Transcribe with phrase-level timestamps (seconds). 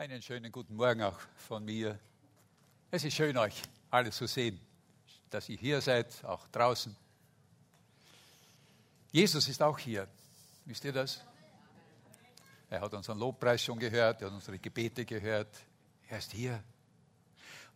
[0.00, 2.00] Einen schönen guten Morgen auch von mir.
[2.90, 3.60] Es ist schön, euch
[3.90, 4.58] alle zu sehen,
[5.28, 6.96] dass ihr hier seid, auch draußen.
[9.12, 10.08] Jesus ist auch hier.
[10.64, 11.22] Wisst ihr das?
[12.70, 15.54] Er hat unseren Lobpreis schon gehört, er hat unsere Gebete gehört.
[16.08, 16.64] Er ist hier.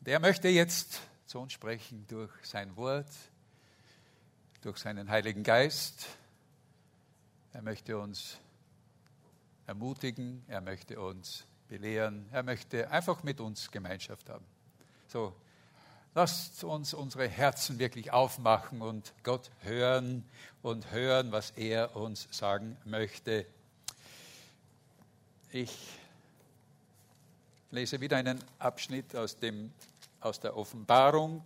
[0.00, 3.12] Und er möchte jetzt zu uns sprechen durch sein Wort,
[4.62, 6.06] durch seinen Heiligen Geist.
[7.52, 8.38] Er möchte uns
[9.66, 12.26] ermutigen, er möchte uns belehren.
[12.32, 14.44] Er möchte einfach mit uns Gemeinschaft haben.
[15.08, 15.34] So,
[16.14, 20.24] lasst uns unsere Herzen wirklich aufmachen und Gott hören
[20.62, 23.46] und hören, was er uns sagen möchte.
[25.50, 25.98] Ich
[27.70, 29.72] lese wieder einen Abschnitt aus, dem,
[30.20, 31.42] aus der Offenbarung.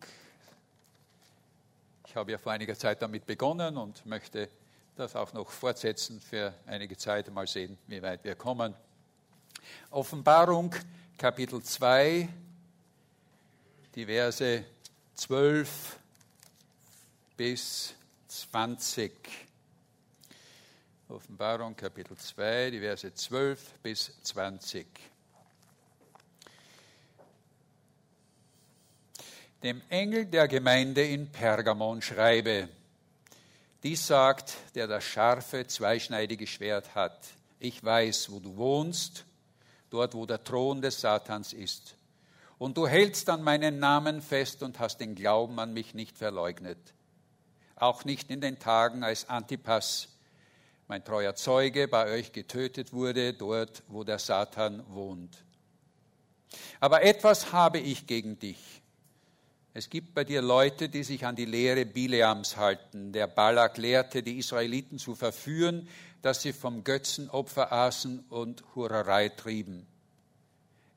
[2.06, 4.48] Ich habe ja vor einiger Zeit damit begonnen und möchte
[4.96, 8.74] das auch noch fortsetzen für einige Zeit, mal sehen, wie weit wir kommen.
[9.90, 10.74] Offenbarung
[11.16, 12.28] Kapitel 2,
[13.94, 14.64] die Verse
[15.14, 15.98] 12
[17.36, 17.94] bis
[18.28, 19.12] 20.
[21.08, 24.86] Offenbarung Kapitel 2, die Verse 12 bis 20.
[29.62, 32.68] Dem Engel der Gemeinde in Pergamon schreibe,
[33.82, 37.26] dies sagt, der das scharfe, zweischneidige Schwert hat.
[37.58, 39.24] Ich weiß, wo du wohnst
[39.90, 41.96] dort wo der Thron des Satans ist.
[42.58, 46.78] Und du hältst an meinen Namen fest und hast den Glauben an mich nicht verleugnet.
[47.76, 50.08] Auch nicht in den Tagen, als Antipas,
[50.88, 55.44] mein treuer Zeuge, bei euch getötet wurde, dort wo der Satan wohnt.
[56.80, 58.82] Aber etwas habe ich gegen dich.
[59.74, 63.12] Es gibt bei dir Leute, die sich an die Lehre Bileams halten.
[63.12, 65.88] Der Balak lehrte, die Israeliten zu verführen,
[66.22, 69.86] dass sie vom Götzenopfer aßen und Hurerei trieben.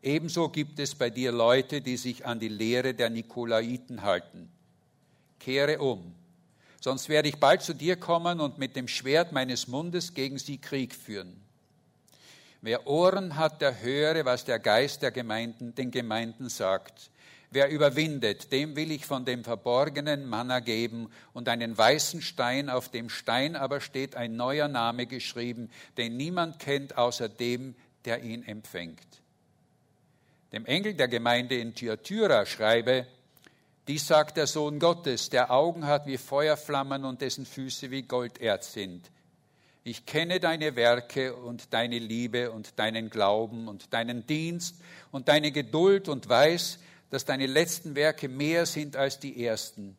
[0.02, 4.50] Ebenso gibt es bei dir Leute, die sich an die Lehre der Nikolaiten halten.
[5.40, 6.16] Kehre um,
[6.80, 10.58] sonst werde ich bald zu dir kommen und mit dem Schwert meines Mundes gegen sie
[10.58, 11.40] Krieg führen.
[12.62, 17.11] Wer Ohren hat, der höre, was der Geist der Gemeinden den Gemeinden sagt.
[17.54, 22.88] Wer überwindet, dem will ich von dem verborgenen Manna geben und einen weißen Stein, auf
[22.88, 27.76] dem Stein aber steht ein neuer Name geschrieben, den niemand kennt außer dem,
[28.06, 29.06] der ihn empfängt.
[30.54, 33.06] Dem Engel der Gemeinde in Thyatira schreibe,
[33.88, 38.72] dies sagt der Sohn Gottes, der Augen hat wie Feuerflammen und dessen Füße wie Golderz
[38.72, 39.12] sind.
[39.84, 44.76] Ich kenne deine Werke und deine Liebe und deinen Glauben und deinen Dienst
[45.12, 46.80] und deine Geduld und weiß,
[47.12, 49.96] dass deine letzten Werke mehr sind als die ersten.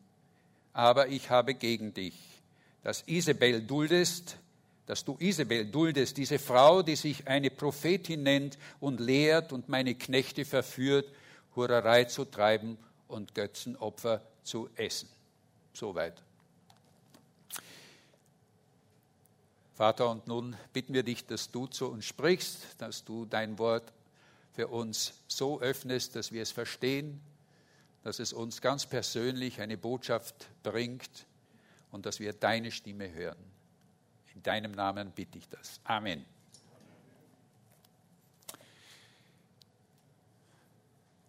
[0.73, 2.19] Aber ich habe gegen dich,
[2.81, 4.37] dass Isabel duldest,
[4.87, 9.95] dass du Isabel duldest, diese Frau, die sich eine Prophetin nennt und lehrt und meine
[9.95, 11.07] Knechte verführt,
[11.55, 15.07] Hurerei zu treiben und Götzenopfer zu essen.
[15.71, 16.21] Soweit.
[19.75, 23.93] Vater, und nun bitten wir dich, dass du zu uns sprichst, dass du dein Wort
[24.53, 27.19] für uns so öffnest, dass wir es verstehen,
[28.03, 31.25] dass es uns ganz persönlich eine Botschaft bringt
[31.91, 33.51] und dass wir deine Stimme hören.
[34.35, 35.79] In deinem Namen bitte ich das.
[35.83, 36.25] Amen.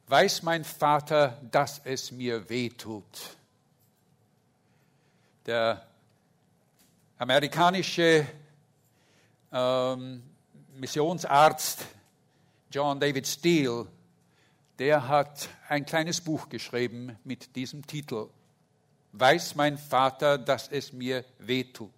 [0.06, 3.36] Weiß mein Vater, dass es mir weh tut.
[5.46, 5.86] Der
[7.18, 8.26] amerikanische
[9.50, 10.22] ähm,
[10.74, 11.86] Missionsarzt
[12.74, 13.86] John David Steele,
[14.80, 18.26] der hat ein kleines Buch geschrieben mit diesem Titel.
[19.12, 21.92] Weiß mein Vater, dass es mir wehtut.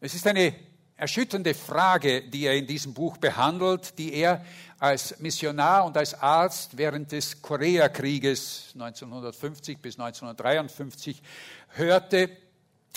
[0.00, 0.52] Es ist eine
[0.96, 4.44] erschütternde Frage, die er in diesem Buch behandelt, die er
[4.80, 11.22] als Missionar und als Arzt während des Koreakrieges 1950 bis 1953
[11.68, 12.36] hörte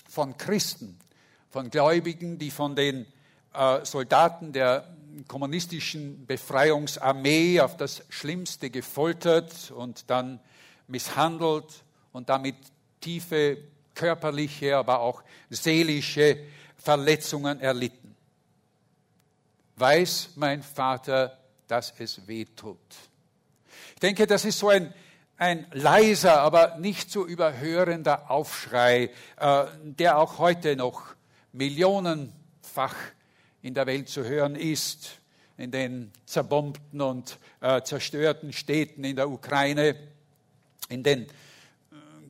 [0.10, 0.98] von Christen,
[1.52, 3.06] von Gläubigen, die von den
[3.54, 10.40] äh, Soldaten der kommunistischen Befreiungsarmee auf das Schlimmste gefoltert und dann
[10.88, 12.56] misshandelt und damit
[13.00, 13.58] tiefe
[13.96, 16.38] körperliche, aber auch seelische
[16.78, 18.16] Verletzungen erlitten.
[19.78, 21.38] Weiß mein Vater,
[21.68, 22.78] dass es weh tut.
[23.94, 24.94] Ich denke, das ist so ein,
[25.38, 31.16] ein leiser, aber nicht zu überhörender Aufschrei, äh, der auch heute noch
[31.52, 32.96] millionenfach
[33.68, 35.20] in der Welt zu hören ist,
[35.58, 39.96] in den zerbombten und äh, zerstörten Städten in der Ukraine,
[40.88, 41.28] in den äh,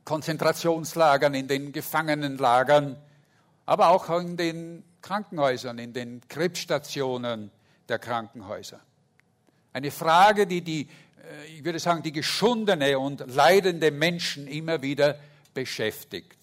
[0.04, 2.98] Konzentrationslagern, in den Gefangenenlagern,
[3.68, 7.52] aber auch in den Krankenhäusern, in den Krebsstationen
[7.88, 8.80] der Krankenhäuser.
[9.74, 15.20] Eine Frage, die die, äh, ich würde sagen, die geschundene und leidende Menschen immer wieder
[15.54, 16.40] beschäftigt.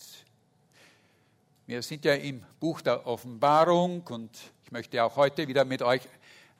[1.66, 4.30] Wir sind ja im Buch der Offenbarung und
[4.74, 6.02] möchte auch heute wieder mit euch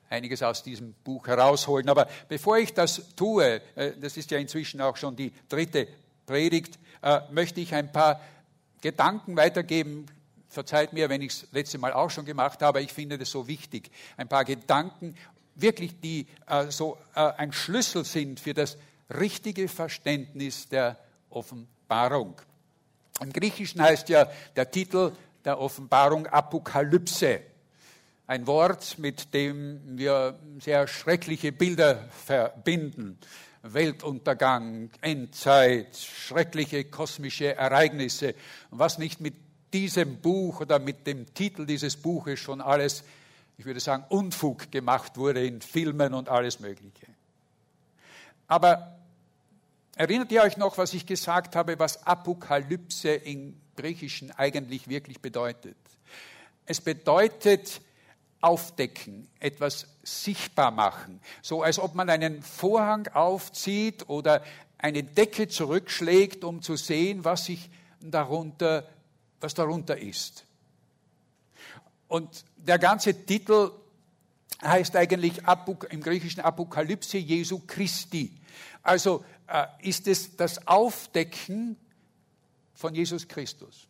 [0.09, 1.89] einiges aus diesem Buch herausholen.
[1.89, 5.89] Aber bevor ich das tue, äh, das ist ja inzwischen auch schon die dritte
[6.25, 8.21] Predigt, äh, möchte ich ein paar
[8.81, 10.07] Gedanken weitergeben.
[10.49, 13.49] Verzeiht mir, wenn ich es letzte Mal auch schon gemacht habe, ich finde das so
[13.49, 13.91] wichtig.
[14.17, 15.17] Ein paar Gedanken,
[15.57, 18.79] wirklich, die äh, so ein Schlüssel sind für das
[19.13, 21.01] richtige Verständnis der
[21.31, 22.41] Offenbarung.
[23.21, 25.11] Im Griechischen heißt ja der Titel
[25.45, 27.41] der Offenbarung Apokalypse.
[28.27, 33.19] Ein Wort, mit dem wir sehr schreckliche Bilder verbinden.
[33.61, 38.35] Weltuntergang, Endzeit, schreckliche kosmische Ereignisse.
[38.71, 39.35] Was nicht mit
[39.75, 43.05] diesem Buch oder mit dem Titel dieses Buches schon alles,
[43.59, 47.07] ich würde sagen, Unfug gemacht wurde in Filmen und alles Mögliche.
[48.47, 48.97] Aber
[49.97, 55.77] erinnert ihr euch noch, was ich gesagt habe, was Apokalypse im Griechischen eigentlich wirklich bedeutet?
[56.65, 57.83] Es bedeutet,
[58.45, 64.45] aufdecken, etwas sichtbar machen, so als ob man einen Vorhang aufzieht oder
[64.77, 67.71] eine Decke zurückschlägt, um zu sehen, was sich
[68.01, 68.87] darunter,
[69.41, 70.45] was darunter ist.
[72.07, 73.71] Und der ganze Titel
[74.63, 75.41] heißt eigentlich
[75.89, 78.31] im Griechischen Apokalypse Jesu Christi.
[78.83, 81.77] Also äh, ist es das Aufdecken
[82.75, 83.89] von Jesus Christus.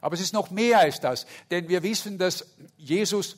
[0.00, 3.36] Aber es ist noch mehr als das, denn wir wissen, dass Jesus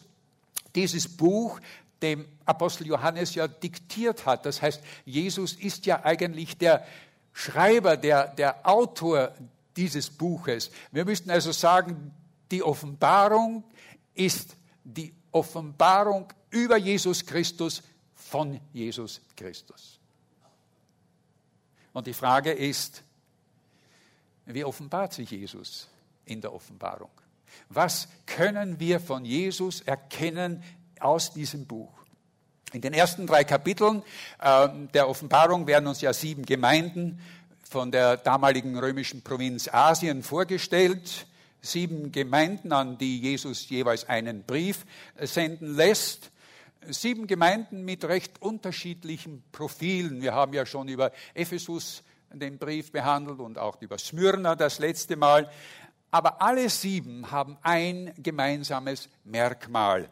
[0.74, 1.60] dieses Buch
[2.02, 4.44] dem Apostel Johannes ja diktiert hat.
[4.44, 6.84] Das heißt, Jesus ist ja eigentlich der
[7.32, 9.34] Schreiber, der, der Autor
[9.76, 10.70] dieses Buches.
[10.90, 12.12] Wir müssten also sagen,
[12.50, 13.64] die Offenbarung
[14.14, 17.82] ist die Offenbarung über Jesus Christus
[18.14, 19.98] von Jesus Christus.
[21.92, 23.02] Und die Frage ist,
[24.46, 25.88] wie offenbart sich Jesus?
[26.24, 27.10] In der Offenbarung.
[27.68, 30.62] Was können wir von Jesus erkennen
[31.00, 31.92] aus diesem Buch?
[32.72, 34.02] In den ersten drei Kapiteln
[34.40, 37.20] äh, der Offenbarung werden uns ja sieben Gemeinden
[37.68, 41.26] von der damaligen römischen Provinz Asien vorgestellt.
[41.60, 44.84] Sieben Gemeinden, an die Jesus jeweils einen Brief
[45.20, 46.30] senden lässt.
[46.88, 50.20] Sieben Gemeinden mit recht unterschiedlichen Profilen.
[50.20, 52.02] Wir haben ja schon über Ephesus
[52.32, 55.50] den Brief behandelt und auch über Smyrna das letzte Mal.
[56.12, 60.10] Aber alle sieben haben ein gemeinsames Merkmal.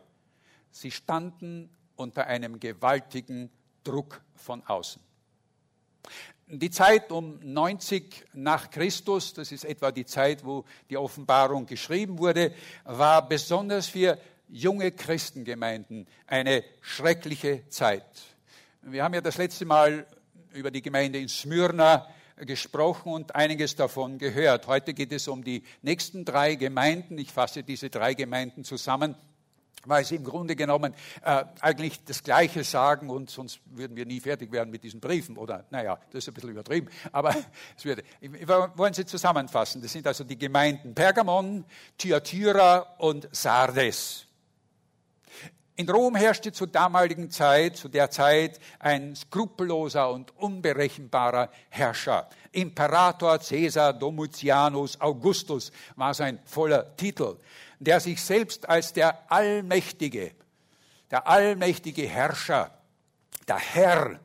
[0.70, 3.50] Sie standen unter einem gewaltigen
[3.84, 5.02] Druck von außen.
[6.46, 12.18] Die Zeit um 90 nach Christus, das ist etwa die Zeit, wo die Offenbarung geschrieben
[12.18, 12.54] wurde,
[12.84, 14.18] war besonders für
[14.48, 18.06] junge Christengemeinden eine schreckliche Zeit.
[18.80, 20.06] Wir haben ja das letzte Mal
[20.54, 22.08] über die Gemeinde in Smyrna
[22.46, 24.66] gesprochen und einiges davon gehört.
[24.66, 27.18] Heute geht es um die nächsten drei Gemeinden.
[27.18, 29.14] Ich fasse diese drei Gemeinden zusammen
[29.84, 30.94] weil sie im Grunde genommen
[31.24, 35.36] äh, eigentlich das Gleiche sagen und sonst würden wir nie fertig werden mit diesen Briefen.
[35.36, 37.34] Oder, naja, das ist ein bisschen übertrieben, aber
[37.76, 38.02] es würde,
[38.76, 39.80] wollen sie zusammenfassen.
[39.82, 41.64] Das sind also die Gemeinden Pergamon,
[41.96, 44.26] Thyatira und Sardes.
[45.80, 52.28] In Rom herrschte zur damaligen Zeit, zu der Zeit, ein skrupelloser und unberechenbarer Herrscher.
[52.52, 57.38] Imperator Caesar Domitianus Augustus war sein voller Titel,
[57.78, 60.32] der sich selbst als der allmächtige,
[61.10, 62.78] der allmächtige Herrscher,
[63.48, 64.20] der Herr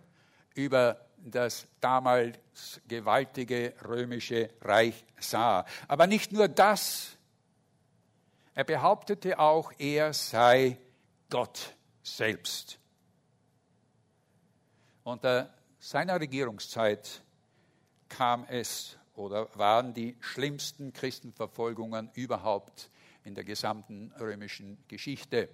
[0.55, 5.65] über das damals gewaltige römische Reich sah.
[5.87, 7.11] Aber nicht nur das,
[8.55, 10.79] er behauptete auch, er sei
[11.29, 12.79] Gott selbst.
[15.03, 17.21] Unter seiner Regierungszeit
[18.09, 22.89] kam es oder waren die schlimmsten Christenverfolgungen überhaupt
[23.23, 25.49] in der gesamten römischen Geschichte.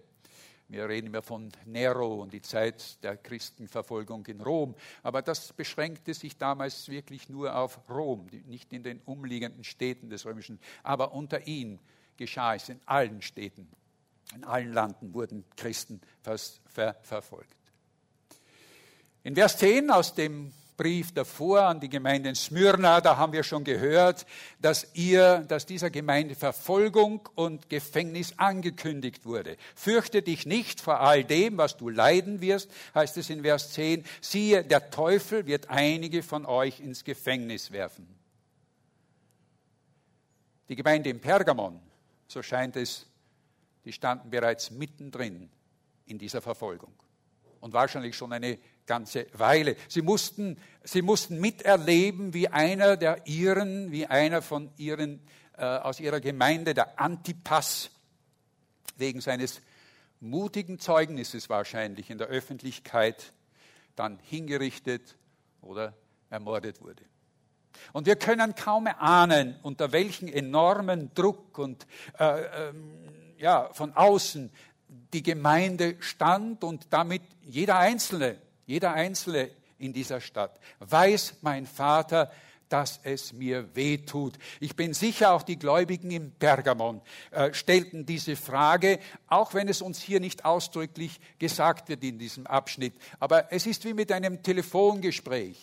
[0.68, 4.74] Wir reden immer von Nero und die Zeit der Christenverfolgung in Rom.
[5.04, 10.26] Aber das beschränkte sich damals wirklich nur auf Rom, nicht in den umliegenden Städten des
[10.26, 10.60] Römischen.
[10.84, 11.80] Aber unter ihm
[12.16, 13.70] geschah es in allen Städten
[14.36, 17.56] in allen Landen wurden Christen ver verfolgt.
[19.24, 23.44] In Vers 10 aus dem Brief davor an die Gemeinde in Smyrna, da haben wir
[23.44, 24.26] schon gehört,
[24.60, 29.58] dass ihr, dass dieser Gemeinde Verfolgung und Gefängnis angekündigt wurde.
[29.76, 34.04] Fürchte dich nicht vor all dem, was du leiden wirst, heißt es in Vers 10.
[34.22, 38.08] Siehe, der Teufel wird einige von euch ins Gefängnis werfen.
[40.68, 41.80] Die Gemeinde in Pergamon,
[42.28, 43.06] so scheint es
[43.86, 45.50] die standen bereits mittendrin
[46.06, 46.94] in dieser Verfolgung.
[47.62, 48.58] und wahrscheinlich schon eine
[48.88, 49.76] ganze Weile.
[49.88, 55.22] Sie mussten, sie mussten miterleben, wie einer der Iren, wie einer von ihren,
[55.58, 57.92] äh, aus ihrer Gemeinde, der Antipas,
[58.98, 59.62] wegen seines
[60.20, 63.32] mutigen Zeugnisses wahrscheinlich in der Öffentlichkeit
[63.96, 65.16] dann hingerichtet
[65.62, 65.94] oder
[66.30, 67.04] ermordet wurde.
[67.94, 71.88] Und wir können kaum ahnen, unter welchem enormen Druck und
[72.20, 74.52] äh, ähm, ja, von außen
[75.14, 82.32] die Gemeinde stand und damit jeder Einzelne, jeder Einzelne in dieser Stadt weiß mein Vater,
[82.70, 84.36] dass es mir weh tut.
[84.62, 89.82] Ich bin sicher, auch die Gläubigen im Pergamon äh, stellten diese Frage, auch wenn es
[89.82, 92.94] uns hier nicht ausdrücklich gesagt wird in diesem Abschnitt.
[93.20, 95.60] Aber es ist wie mit einem Telefongespräch.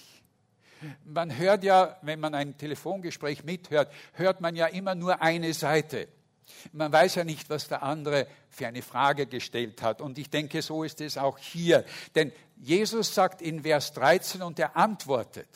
[1.05, 6.09] Man hört ja, wenn man ein Telefongespräch mithört, hört man ja immer nur eine Seite.
[6.73, 10.01] Man weiß ja nicht, was der andere für eine Frage gestellt hat.
[10.01, 11.85] Und ich denke, so ist es auch hier.
[12.15, 15.49] Denn Jesus sagt in Vers 13 und er antwortet.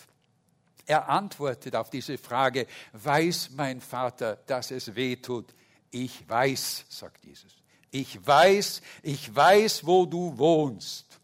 [0.87, 5.55] Er antwortet auf diese Frage, weiß mein Vater, dass es weh tut?
[5.91, 7.53] Ich weiß, sagt Jesus.
[7.91, 11.21] Ich weiß, ich weiß, wo du wohnst.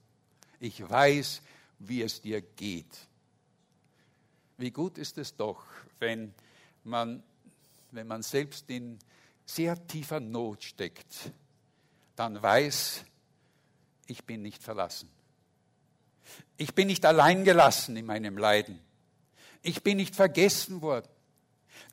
[0.60, 1.42] Ich weiß,
[1.78, 3.08] wie es dir geht.
[4.58, 5.64] Wie gut ist es doch,
[5.98, 6.34] wenn
[6.84, 7.22] man,
[7.92, 8.98] wenn man selbst in
[9.48, 11.32] sehr tiefer Not steckt,
[12.14, 13.04] dann weiß,
[14.06, 15.08] ich bin nicht verlassen.
[16.58, 18.78] Ich bin nicht allein gelassen in meinem Leiden.
[19.62, 21.08] Ich bin nicht vergessen worden.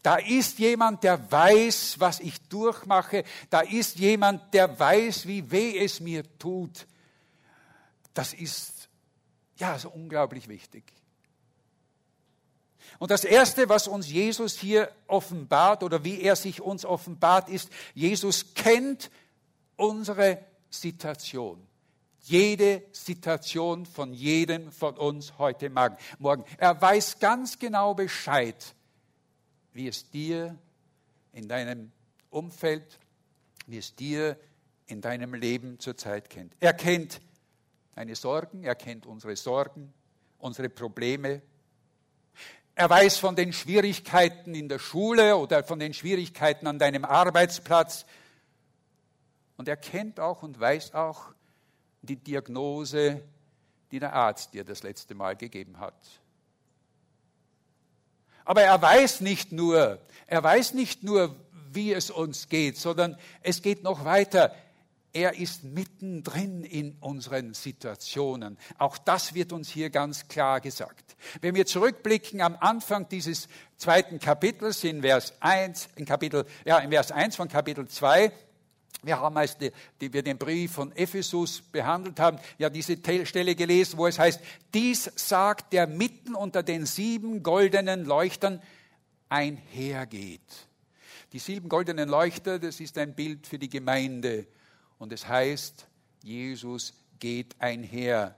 [0.03, 3.23] Da ist jemand, der weiß, was ich durchmache.
[3.49, 6.85] Da ist jemand, der weiß, wie weh es mir tut.
[8.13, 8.89] Das ist
[9.57, 10.83] ja so unglaublich wichtig.
[12.99, 17.69] Und das Erste, was uns Jesus hier offenbart oder wie er sich uns offenbart, ist,
[17.93, 19.09] Jesus kennt
[19.75, 21.65] unsere Situation.
[22.21, 26.43] Jede Situation von jedem von uns heute Morgen.
[26.57, 28.73] Er weiß ganz genau Bescheid,
[29.73, 30.57] wie es dir
[31.33, 31.91] in deinem
[32.31, 32.99] Umfeld,
[33.67, 34.39] wie es dir
[34.87, 36.55] in deinem Leben zurzeit kennt.
[36.59, 37.21] Er kennt
[37.93, 39.93] deine Sorgen, er kennt unsere Sorgen,
[40.39, 41.41] unsere Probleme,
[42.75, 48.05] er weiß von den Schwierigkeiten in der Schule oder von den Schwierigkeiten an deinem Arbeitsplatz.
[49.55, 51.33] Und er kennt auch und weiß auch
[52.01, 53.21] die Diagnose,
[53.91, 55.95] die der Arzt dir das letzte Mal gegeben hat.
[58.43, 61.33] Aber er weiß nicht nur, er weiß nicht nur,
[61.71, 64.53] wie es uns geht, sondern es geht noch weiter.
[65.15, 68.57] Er ist mittendrin in unseren Situationen.
[68.77, 71.15] Auch das wird uns hier ganz klar gesagt.
[71.39, 76.91] Wenn wir zurückblicken am Anfang dieses zweiten Kapitels in Vers 1, in Kapitel, ja, in
[76.91, 78.29] Vers 1 von Kapitel 2,
[79.03, 83.55] wir haben, als die, die wir den Brief von Ephesus behandelt haben, ja diese Stelle
[83.55, 84.41] gelesen, wo es heißt,
[84.73, 88.61] dies sagt, der mitten unter den sieben goldenen Leuchtern
[89.29, 90.67] einhergeht.
[91.31, 94.47] Die sieben goldenen Leuchter, das ist ein Bild für die Gemeinde
[94.97, 95.87] und es heißt,
[96.23, 98.35] Jesus geht einher.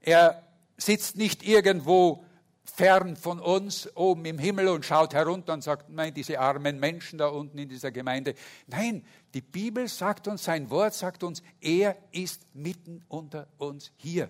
[0.00, 0.42] Er
[0.76, 2.24] sitzt nicht irgendwo
[2.64, 7.18] fern von uns oben im Himmel und schaut herunter und sagt, nein, diese armen Menschen
[7.18, 8.34] da unten in dieser Gemeinde.
[8.66, 9.04] Nein,
[9.34, 14.28] die Bibel sagt uns, sein Wort sagt uns, er ist mitten unter uns hier.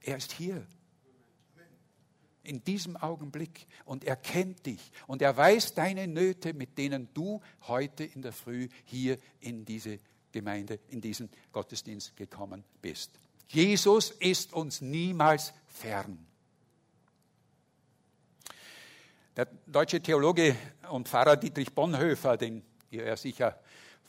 [0.00, 0.66] Er ist hier
[2.42, 7.40] in diesem Augenblick und er kennt dich und er weiß deine Nöte, mit denen du
[7.68, 9.98] heute in der Früh hier in diese
[10.32, 13.10] Gemeinde, in diesen Gottesdienst gekommen bist.
[13.48, 16.26] Jesus ist uns niemals fern.
[19.36, 20.56] Der deutsche Theologe
[20.90, 23.58] und Pfarrer Dietrich Bonhoeffer, den ihr ja sicher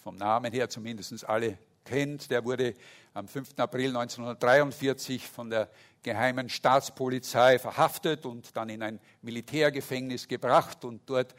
[0.03, 2.73] vom Namen her zumindest alle kennt, der wurde
[3.13, 3.57] am 5.
[3.57, 5.69] April 1943 von der
[6.03, 10.83] geheimen Staatspolizei verhaftet und dann in ein Militärgefängnis gebracht.
[10.85, 11.35] Und dort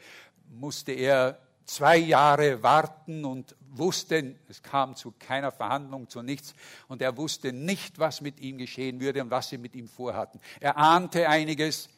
[0.49, 6.53] musste er zwei Jahre warten und wusste, es kam zu keiner Verhandlung, zu nichts.
[6.87, 10.39] Und er wusste nicht, was mit ihm geschehen würde und was sie mit ihm vorhatten.
[10.59, 11.89] Er ahnte einiges.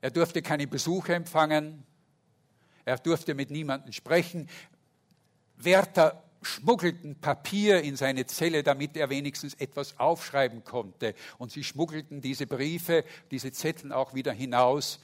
[0.00, 1.84] Er durfte keine Besuche empfangen.
[2.84, 4.48] Er durfte mit niemandem sprechen.
[5.56, 11.14] Wärter schmuggelten Papier in seine Zelle, damit er wenigstens etwas aufschreiben konnte.
[11.38, 15.00] Und sie schmuggelten diese Briefe, diese Zettel auch wieder hinaus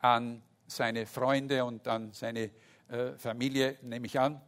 [0.00, 2.50] an seine Freunde und an seine
[2.88, 4.40] äh, Familie, nehme ich an.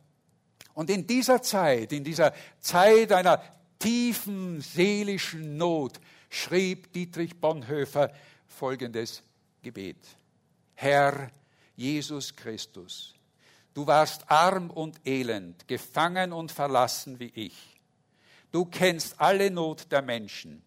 [0.74, 3.42] Und in dieser Zeit, in dieser Zeit einer
[3.78, 8.12] tiefen seelischen Not, schrieb Dietrich Bonhoeffer
[8.46, 9.22] folgendes
[9.62, 9.96] Gebet.
[10.74, 11.30] Herr
[11.76, 13.14] Jesus Christus,
[13.78, 17.80] Du warst arm und elend, gefangen und verlassen wie ich.
[18.50, 20.64] Du kennst alle Not der Menschen.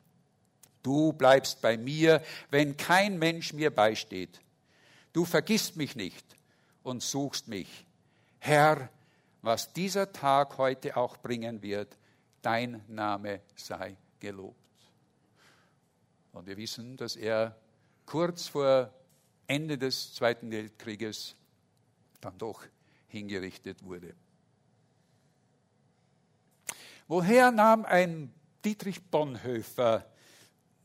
[0.81, 4.39] Du bleibst bei mir, wenn kein Mensch mir beisteht.
[5.11, 6.25] Du vergisst mich nicht
[6.83, 7.85] und suchst mich.
[8.39, 8.89] Herr,
[9.41, 11.97] was dieser Tag heute auch bringen wird,
[12.41, 14.55] dein Name sei gelobt.
[16.31, 17.57] Und wir wissen, dass er
[18.05, 18.89] kurz vor
[19.47, 21.35] Ende des Zweiten Weltkrieges
[22.21, 22.63] dann doch
[23.11, 24.13] hingerichtet wurde.
[27.07, 30.05] Woher nahm ein Dietrich Bonhoeffer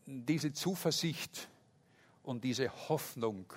[0.07, 1.49] diese Zuversicht
[2.23, 3.53] und diese Hoffnung,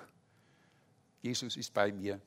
[1.22, 2.22] Jesus ist bei mir?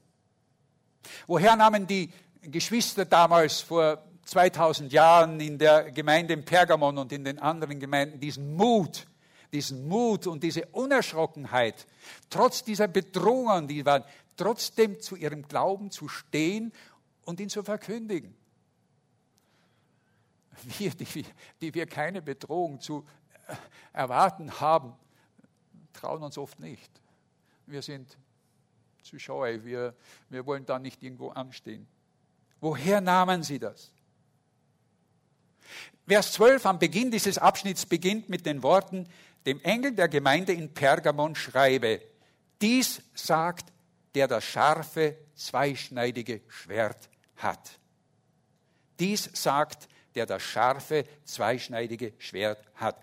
[1.26, 7.24] Woher nahmen die Geschwister damals vor 2000 Jahren in der Gemeinde in Pergamon und in
[7.24, 9.06] den anderen Gemeinden diesen Mut,
[9.52, 11.86] diesen Mut und diese Unerschrockenheit,
[12.30, 14.04] trotz dieser Bedrohungen, die waren,
[14.36, 16.72] trotzdem zu ihrem Glauben zu stehen
[17.24, 18.34] und ihn zu verkündigen?
[20.78, 21.24] wir, die,
[21.60, 23.06] die wir keine Bedrohung zu
[23.92, 24.94] erwarten haben,
[25.92, 26.90] trauen uns oft nicht.
[27.66, 28.16] Wir sind
[29.02, 29.94] zu scheu, wir,
[30.28, 31.86] wir wollen da nicht irgendwo anstehen.
[32.60, 33.92] Woher nahmen sie das?
[36.06, 39.08] Vers 12 am Beginn dieses Abschnitts beginnt mit den Worten,
[39.46, 42.00] dem Engel der Gemeinde in Pergamon schreibe,
[42.60, 43.71] dies sagt,
[44.14, 47.78] der das scharfe, zweischneidige Schwert hat.
[48.98, 52.96] Dies sagt, der das scharfe, zweischneidige Schwert hat.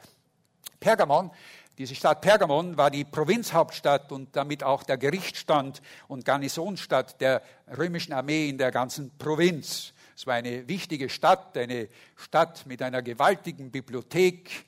[0.80, 1.32] Pergamon,
[1.78, 7.42] diese Stadt Pergamon war die Provinzhauptstadt und damit auch der Gerichtsstand und Garnisonsstadt der
[7.78, 9.94] römischen Armee in der ganzen Provinz.
[10.16, 11.88] Es war eine wichtige Stadt, eine
[12.18, 14.66] Stadt mit einer gewaltigen Bibliothek.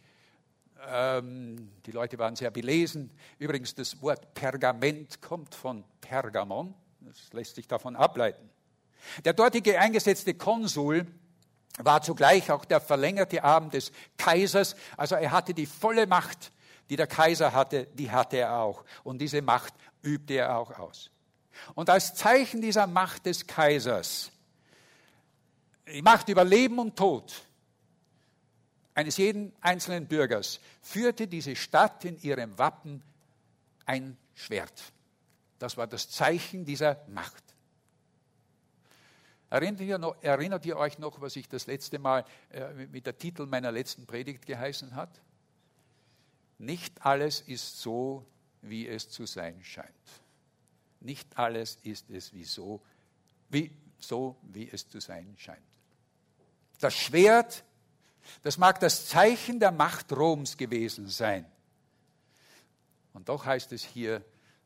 [0.87, 3.11] Ähm, die Leute waren sehr belesen.
[3.37, 6.73] Übrigens, das Wort Pergament kommt von Pergamon.
[7.01, 8.49] Das lässt sich davon ableiten.
[9.25, 11.07] Der dortige eingesetzte Konsul
[11.77, 14.75] war zugleich auch der verlängerte Arm des Kaisers.
[14.97, 16.51] Also er hatte die volle Macht,
[16.89, 18.83] die der Kaiser hatte, die hatte er auch.
[19.03, 21.11] Und diese Macht übte er auch aus.
[21.75, 24.31] Und als Zeichen dieser Macht des Kaisers,
[25.87, 27.33] die Macht über Leben und Tod
[28.93, 33.01] eines jeden einzelnen Bürgers, führte diese Stadt in ihrem Wappen
[33.85, 34.91] ein Schwert.
[35.59, 37.43] Das war das Zeichen dieser Macht.
[39.49, 43.17] Erinnert ihr, noch, erinnert ihr, euch noch, was ich das letzte Mal äh, mit der
[43.17, 45.09] Titel meiner letzten Predigt geheißen hat?
[46.57, 48.25] Nicht alles ist so,
[48.61, 49.89] wie es zu sein scheint.
[51.01, 52.81] Nicht alles ist es wie so,
[53.49, 55.59] wie, so, wie es zu sein scheint.
[56.79, 57.63] Das Schwert,
[58.43, 61.45] das mag das Zeichen der Macht Roms gewesen sein.
[63.13, 64.23] Und doch heißt es hier,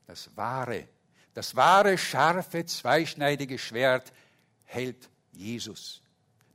[0.07, 0.87] das wahre,
[1.33, 4.13] das wahre, scharfe, zweischneidige Schwert
[4.63, 6.01] hält Jesus.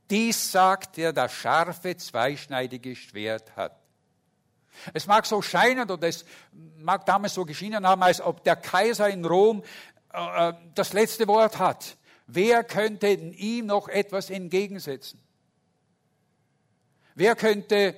[0.09, 3.77] Dies sagt er, das scharfe, zweischneidige Schwert hat.
[4.93, 6.25] Es mag so scheinen oder es
[6.77, 9.63] mag damals so geschienen haben, als ob der Kaiser in Rom
[10.13, 11.97] äh, äh das letzte Wort hat.
[12.27, 15.19] Wer könnte ihm noch etwas entgegensetzen?
[17.15, 17.95] Wer könnte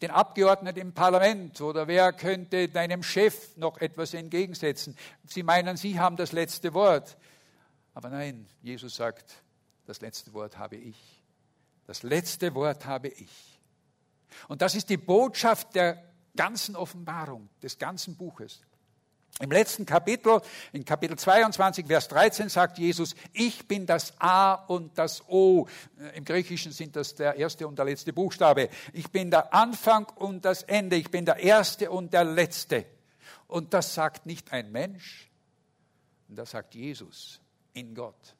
[0.00, 4.96] den Abgeordneten im Parlament oder wer könnte deinem Chef noch etwas entgegensetzen?
[5.26, 7.16] Sie meinen, Sie haben das letzte Wort.
[7.94, 9.42] Aber nein, Jesus sagt,
[9.86, 11.22] das letzte Wort habe ich.
[11.86, 13.60] Das letzte Wort habe ich.
[14.48, 16.02] Und das ist die Botschaft der
[16.36, 18.62] ganzen Offenbarung, des ganzen Buches.
[19.40, 20.40] Im letzten Kapitel,
[20.72, 25.66] in Kapitel 22, Vers 13, sagt Jesus, ich bin das A und das O.
[26.14, 28.68] Im Griechischen sind das der erste und der letzte Buchstabe.
[28.92, 30.94] Ich bin der Anfang und das Ende.
[30.94, 32.86] Ich bin der Erste und der Letzte.
[33.48, 35.28] Und das sagt nicht ein Mensch,
[36.28, 37.40] das sagt Jesus
[37.72, 38.36] in Gott.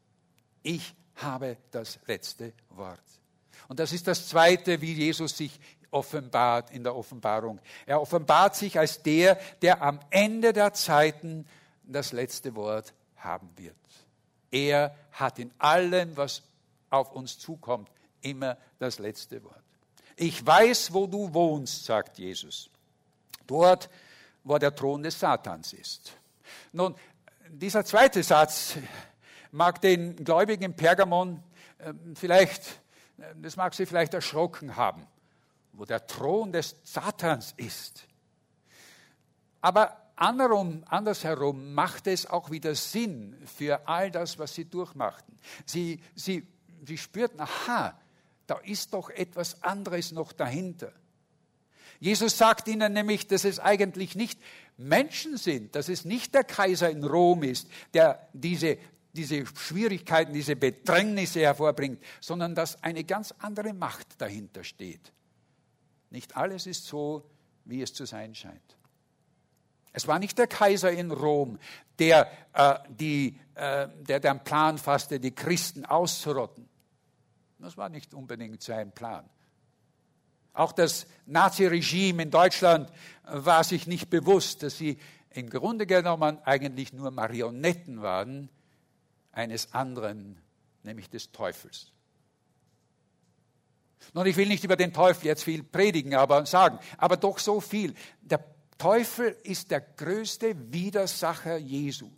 [0.62, 3.00] Ich habe das letzte Wort.
[3.68, 5.58] Und das ist das Zweite, wie Jesus sich
[5.94, 7.60] offenbart in der Offenbarung.
[7.86, 11.46] Er offenbart sich als der, der am Ende der Zeiten
[11.84, 13.76] das letzte Wort haben wird.
[14.50, 16.42] Er hat in allem, was
[16.90, 19.62] auf uns zukommt, immer das letzte Wort.
[20.16, 22.70] Ich weiß, wo du wohnst, sagt Jesus.
[23.46, 23.90] Dort,
[24.44, 26.12] wo der Thron des Satans ist.
[26.72, 26.94] Nun,
[27.48, 28.76] dieser zweite Satz
[29.50, 31.42] mag den Gläubigen in Pergamon
[31.80, 32.62] ähm, vielleicht,
[33.18, 35.06] äh, das mag sie vielleicht erschrocken haben,
[35.76, 38.06] wo der Thron des Satans ist.
[39.60, 45.36] Aber andersrum, andersherum macht es auch wieder Sinn für all das, was sie durchmachten.
[45.66, 46.46] Sie, sie,
[46.86, 47.98] sie spürten, aha,
[48.46, 50.92] da ist doch etwas anderes noch dahinter.
[52.00, 54.38] Jesus sagt ihnen nämlich, dass es eigentlich nicht
[54.76, 58.78] Menschen sind, dass es nicht der Kaiser in Rom ist, der diese
[59.14, 65.12] diese Schwierigkeiten, diese Bedrängnisse hervorbringt, sondern dass eine ganz andere Macht dahinter steht.
[66.14, 67.28] Nicht alles ist so,
[67.64, 68.78] wie es zu sein scheint.
[69.92, 71.58] Es war nicht der Kaiser in Rom,
[71.98, 76.68] der, äh, die, äh, der den Plan fasste, die Christen auszurotten.
[77.58, 79.28] Das war nicht unbedingt sein Plan.
[80.52, 82.92] Auch das Naziregime in Deutschland
[83.24, 84.98] war sich nicht bewusst, dass sie
[85.30, 88.50] im Grunde genommen eigentlich nur Marionetten waren
[89.32, 90.40] eines anderen,
[90.84, 91.90] nämlich des Teufels.
[94.12, 97.60] Nun, ich will nicht über den Teufel jetzt viel predigen, aber sagen, aber doch so
[97.60, 97.94] viel.
[98.20, 98.44] Der
[98.78, 102.10] Teufel ist der größte Widersacher Jesu.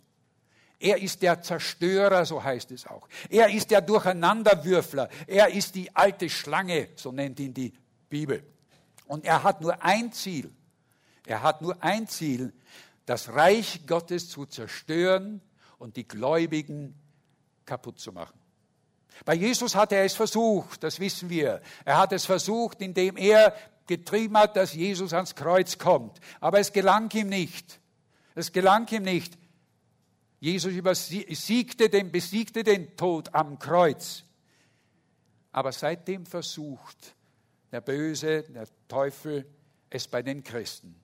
[0.79, 3.07] Er ist der Zerstörer, so heißt es auch.
[3.29, 5.09] Er ist der Durcheinanderwürfler.
[5.25, 7.73] Er ist die alte Schlange, so nennt ihn die
[8.09, 8.43] Bibel.
[9.07, 10.51] Und er hat nur ein Ziel.
[11.25, 12.53] Er hat nur ein Ziel,
[13.05, 15.41] das Reich Gottes zu zerstören
[15.77, 16.95] und die Gläubigen
[17.65, 18.39] kaputt zu machen.
[19.25, 21.61] Bei Jesus hat er es versucht, das wissen wir.
[21.85, 23.55] Er hat es versucht, indem er
[23.87, 26.19] getrieben hat, dass Jesus ans Kreuz kommt.
[26.39, 27.79] Aber es gelang ihm nicht.
[28.35, 29.37] Es gelang ihm nicht.
[30.39, 34.23] Jesus besiegte den, besiegte den Tod am Kreuz.
[35.51, 37.15] Aber seitdem versucht
[37.71, 39.45] der Böse, der Teufel,
[39.89, 40.95] es bei den Christen.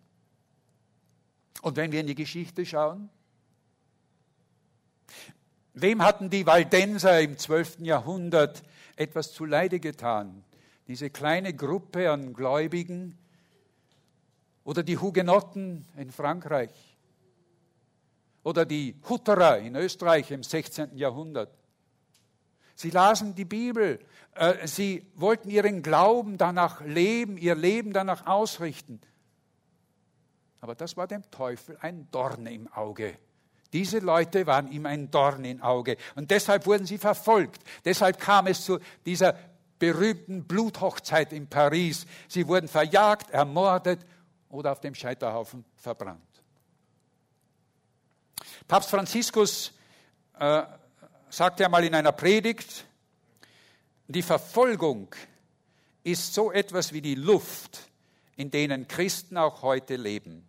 [1.61, 3.09] Und wenn wir in die Geschichte schauen,
[5.73, 7.79] wem hatten die Waldenser im 12.
[7.79, 8.63] Jahrhundert
[8.95, 10.43] etwas zuleide getan?
[10.87, 13.17] Diese kleine Gruppe an Gläubigen
[14.63, 16.97] oder die Hugenotten in Frankreich
[18.43, 20.97] oder die Hutterer in Österreich im 16.
[20.97, 21.51] Jahrhundert.
[22.75, 23.99] Sie lasen die Bibel,
[24.35, 28.99] äh, sie wollten ihren Glauben danach leben, ihr Leben danach ausrichten.
[30.59, 33.17] Aber das war dem Teufel ein Dorn im Auge.
[33.73, 35.97] Diese Leute waren ihm ein Dorn im Auge.
[36.15, 37.63] Und deshalb wurden sie verfolgt.
[37.83, 39.35] Deshalb kam es zu dieser
[39.79, 42.05] berühmten Bluthochzeit in Paris.
[42.27, 43.99] Sie wurden verjagt, ermordet
[44.49, 46.21] oder auf dem Scheiterhaufen verbrannt.
[48.67, 49.73] Papst Franziskus
[50.39, 50.63] äh,
[51.29, 52.85] sagte einmal in einer Predigt,
[54.07, 55.13] die Verfolgung
[56.03, 57.89] ist so etwas wie die Luft,
[58.35, 60.47] in denen Christen auch heute leben.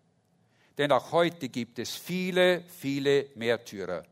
[0.78, 4.04] Denn auch heute gibt es viele, viele Märtyrer.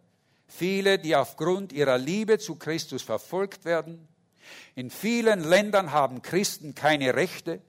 [0.46, 4.06] Viele, die aufgrund ihrer Liebe zu Christus verfolgt werden.
[4.74, 7.60] In vielen Ländern haben Christen keine Rechte.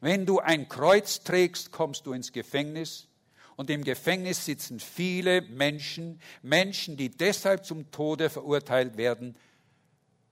[0.00, 3.08] Wenn du ein Kreuz trägst, kommst du ins Gefängnis.
[3.56, 9.36] Und im Gefängnis sitzen viele Menschen, Menschen, die deshalb zum Tode verurteilt werden,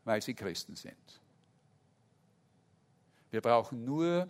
[0.04, 0.94] weil sie Christen sind.
[3.30, 4.28] Wir brauchen nur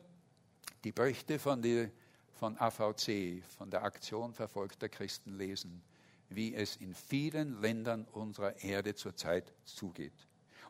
[0.82, 1.90] die Berichte von der
[2.38, 5.82] von AVC, von der Aktion verfolgter Christen lesen,
[6.28, 10.12] wie es in vielen Ländern unserer Erde zurzeit zugeht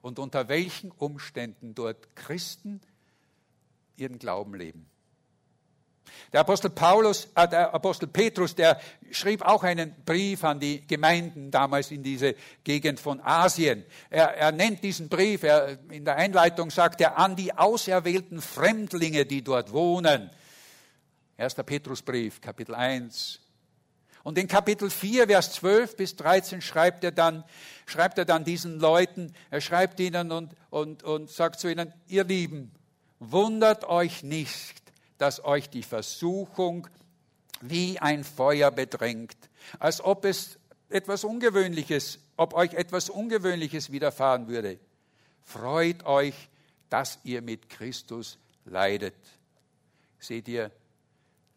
[0.01, 2.81] und unter welchen Umständen dort Christen
[3.97, 4.89] ihren Glauben leben.
[6.33, 11.51] Der Apostel Paulus, äh, der Apostel Petrus, der schrieb auch einen Brief an die Gemeinden
[11.51, 13.85] damals in diese Gegend von Asien.
[14.09, 19.27] Er, er nennt diesen Brief, er, in der Einleitung sagt er, an die auserwählten Fremdlinge,
[19.27, 20.31] die dort wohnen.
[21.39, 21.55] 1.
[21.55, 23.41] Petrusbrief, Kapitel 1.
[24.25, 27.45] Und in Kapitel 4, Vers 12 bis 13 schreibt er dann,
[27.87, 32.25] schreibt er dann diesen Leuten, er schreibt ihnen und, und, und sagt zu ihnen, ihr
[32.25, 32.73] Lieben,
[33.21, 34.83] wundert euch nicht,
[35.17, 36.89] dass euch die Versuchung
[37.61, 39.37] wie ein Feuer bedrängt,
[39.79, 44.81] als ob es etwas Ungewöhnliches, ob euch etwas Ungewöhnliches widerfahren würde.
[45.45, 46.35] Freut euch,
[46.91, 49.15] dass ihr mit Christus leidet.
[50.19, 50.73] Seht ihr,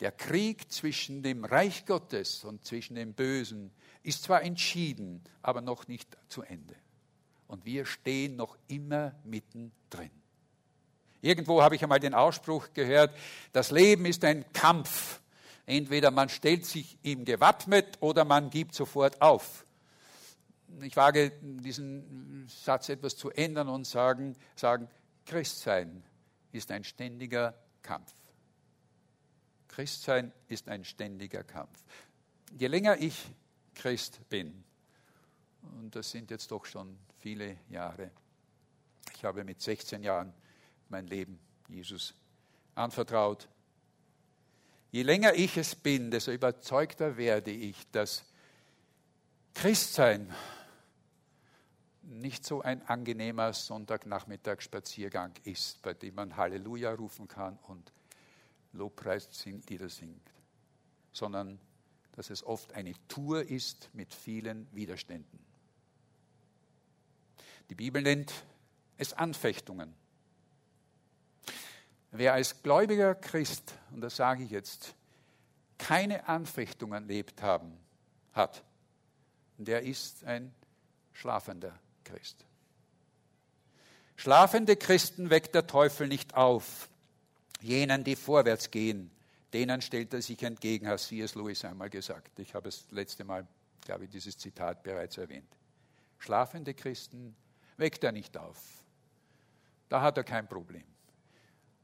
[0.01, 5.87] der Krieg zwischen dem Reich Gottes und zwischen dem Bösen ist zwar entschieden, aber noch
[5.87, 6.75] nicht zu Ende.
[7.47, 10.09] Und wir stehen noch immer mittendrin.
[11.21, 13.15] Irgendwo habe ich einmal den Ausspruch gehört,
[13.53, 15.21] das Leben ist ein Kampf.
[15.67, 19.65] Entweder man stellt sich ihm gewappnet oder man gibt sofort auf.
[20.81, 24.89] Ich wage diesen Satz etwas zu ändern und sagen, sagen
[25.25, 26.03] Christsein
[26.51, 28.11] ist ein ständiger Kampf.
[29.71, 31.83] Christsein ist ein ständiger Kampf.
[32.57, 33.31] Je länger ich
[33.73, 34.63] Christ bin,
[35.79, 38.11] und das sind jetzt doch schon viele Jahre,
[39.15, 40.33] ich habe mit 16 Jahren
[40.89, 42.13] mein Leben Jesus
[42.75, 43.47] anvertraut.
[44.91, 48.25] Je länger ich es bin, desto überzeugter werde ich, dass
[49.53, 50.33] Christsein
[52.01, 57.93] nicht so ein angenehmer Sonntagnachmittagsspaziergang ist, bei dem man Halleluja rufen kann und
[58.73, 60.31] Lobpreislieder singt,
[61.11, 61.59] sondern
[62.13, 65.39] dass es oft eine Tour ist mit vielen Widerständen.
[67.69, 68.33] Die Bibel nennt
[68.97, 69.93] es Anfechtungen.
[72.11, 74.93] Wer als gläubiger Christ, und das sage ich jetzt,
[75.77, 77.77] keine Anfechtungen erlebt haben,
[78.33, 78.63] hat,
[79.57, 80.53] der ist ein
[81.13, 82.45] schlafender Christ.
[84.15, 86.90] Schlafende Christen weckt der Teufel nicht auf.
[87.61, 89.11] Jenen, die vorwärts gehen,
[89.53, 91.35] denen stellt er sich entgegen, hat C.S.
[91.35, 92.39] Lewis einmal gesagt.
[92.39, 93.47] Ich habe es letzte Mal,
[93.81, 95.57] glaube ich, dieses Zitat bereits erwähnt.
[96.19, 97.35] Schlafende Christen
[97.77, 98.83] weckt er nicht auf.
[99.89, 100.83] Da hat er kein Problem.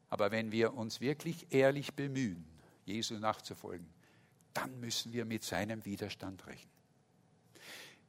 [0.10, 2.46] Aber wenn wir uns wirklich ehrlich bemühen,
[2.86, 3.88] Jesu nachzufolgen,
[4.54, 6.72] dann müssen wir mit seinem Widerstand rechnen.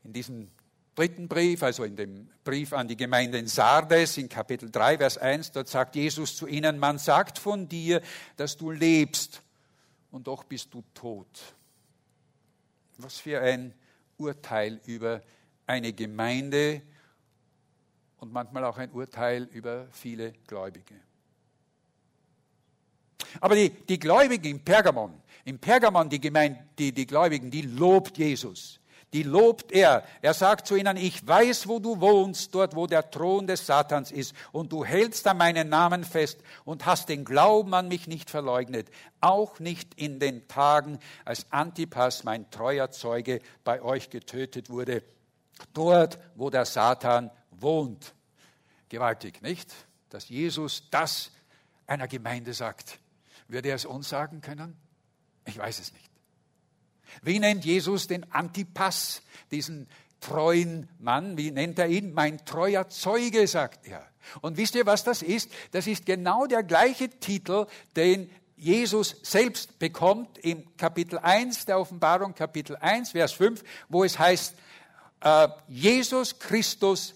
[0.04, 0.50] In diesem
[0.98, 5.16] dritten Brief, also in dem Brief an die Gemeinde in Sardes, in Kapitel 3, Vers
[5.16, 8.02] 1, dort sagt Jesus zu ihnen, man sagt von dir,
[8.37, 9.40] dass du lebst
[10.11, 11.54] und doch bist du tot.
[12.96, 13.74] Was für ein
[14.16, 15.22] Urteil über
[15.68, 16.82] eine Gemeinde
[18.18, 20.96] und manchmal auch ein Urteil über viele Gläubige.
[23.40, 28.18] Aber die, die Gläubigen im Pergamon, im Pergamon, die, Gemeinde, die, die Gläubigen, die lobt
[28.18, 28.80] Jesus.
[29.14, 30.04] Die lobt er.
[30.20, 34.10] Er sagt zu ihnen, ich weiß, wo du wohnst, dort, wo der Thron des Satans
[34.10, 38.28] ist, und du hältst an meinen Namen fest und hast den Glauben an mich nicht
[38.28, 38.90] verleugnet,
[39.22, 45.02] auch nicht in den Tagen, als Antipas, mein treuer Zeuge, bei euch getötet wurde,
[45.72, 48.14] dort, wo der Satan wohnt.
[48.90, 49.72] Gewaltig, nicht?
[50.10, 51.30] Dass Jesus das
[51.86, 52.98] einer Gemeinde sagt.
[53.48, 54.76] Würde er es uns sagen können?
[55.46, 56.07] Ich weiß es nicht.
[57.22, 59.88] Wie nennt Jesus den Antipas, diesen
[60.20, 61.37] treuen Mann?
[61.37, 62.12] Wie nennt er ihn?
[62.12, 64.07] Mein treuer Zeuge, sagt er.
[64.40, 65.50] Und wisst ihr, was das ist?
[65.70, 72.35] Das ist genau der gleiche Titel, den Jesus selbst bekommt im Kapitel 1 der Offenbarung,
[72.35, 74.57] Kapitel 1, Vers 5, wo es heißt,
[75.20, 77.14] äh, Jesus Christus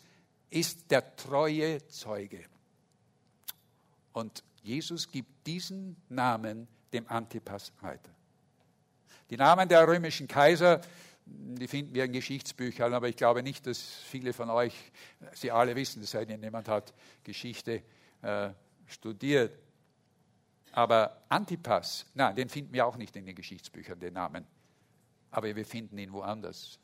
[0.51, 2.45] ist der treue Zeuge.
[4.13, 8.15] Und Jesus gibt diesen Namen dem Antipas weiter.
[9.33, 10.83] Die Namen der römischen Kaiser,
[11.25, 14.75] die finden wir in Geschichtsbüchern, aber ich glaube nicht, dass viele von euch
[15.33, 16.93] sie alle wissen, es sei denn, jemand hat
[17.25, 17.83] Geschichte
[18.21, 18.51] äh,
[18.85, 19.59] studiert.
[20.73, 24.45] Aber Antipas, nein, den finden wir auch nicht in den Geschichtsbüchern, den Namen.
[25.31, 26.79] Aber wir finden ihn woanders,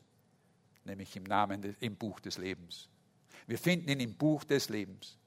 [0.85, 2.89] nämlich im Namen, im Buch des Lebens.
[3.45, 5.19] Wir finden ihn im Buch des Lebens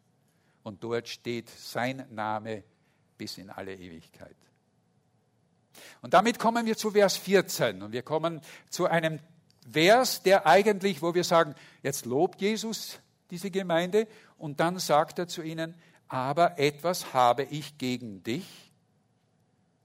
[0.64, 2.64] und dort steht sein Name
[3.16, 4.34] bis in alle Ewigkeit.
[6.00, 9.20] Und damit kommen wir zu Vers 14 und wir kommen zu einem
[9.70, 12.98] Vers, der eigentlich, wo wir sagen, jetzt lobt Jesus
[13.30, 14.06] diese Gemeinde
[14.38, 15.74] und dann sagt er zu ihnen,
[16.08, 18.44] aber etwas habe ich gegen dich.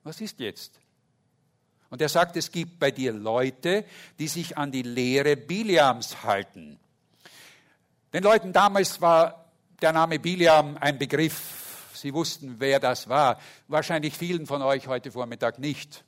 [0.03, 0.79] Was ist jetzt?
[1.89, 3.85] Und er sagt, es gibt bei dir Leute,
[4.19, 6.79] die sich an die Lehre Biliams halten.
[8.11, 9.45] Den Leuten damals war
[9.81, 11.66] der Name Biliam ein Begriff.
[12.01, 13.39] Sie wussten, wer das war.
[13.67, 16.03] Wahrscheinlich vielen von euch heute Vormittag nicht.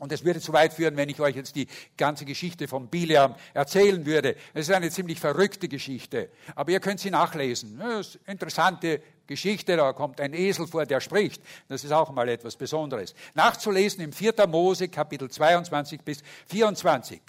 [0.00, 3.36] Und es würde zu weit führen, wenn ich euch jetzt die ganze Geschichte von Biliam
[3.52, 4.34] erzählen würde.
[4.52, 6.30] Es ist eine ziemlich verrückte Geschichte.
[6.56, 7.78] Aber ihr könnt sie nachlesen.
[7.78, 9.76] Das ist eine interessante Geschichte.
[9.76, 11.42] Da kommt ein Esel vor, der spricht.
[11.68, 13.14] Das ist auch mal etwas Besonderes.
[13.34, 14.34] Nachzulesen im 4.
[14.48, 17.20] Mose, Kapitel 22 bis 24.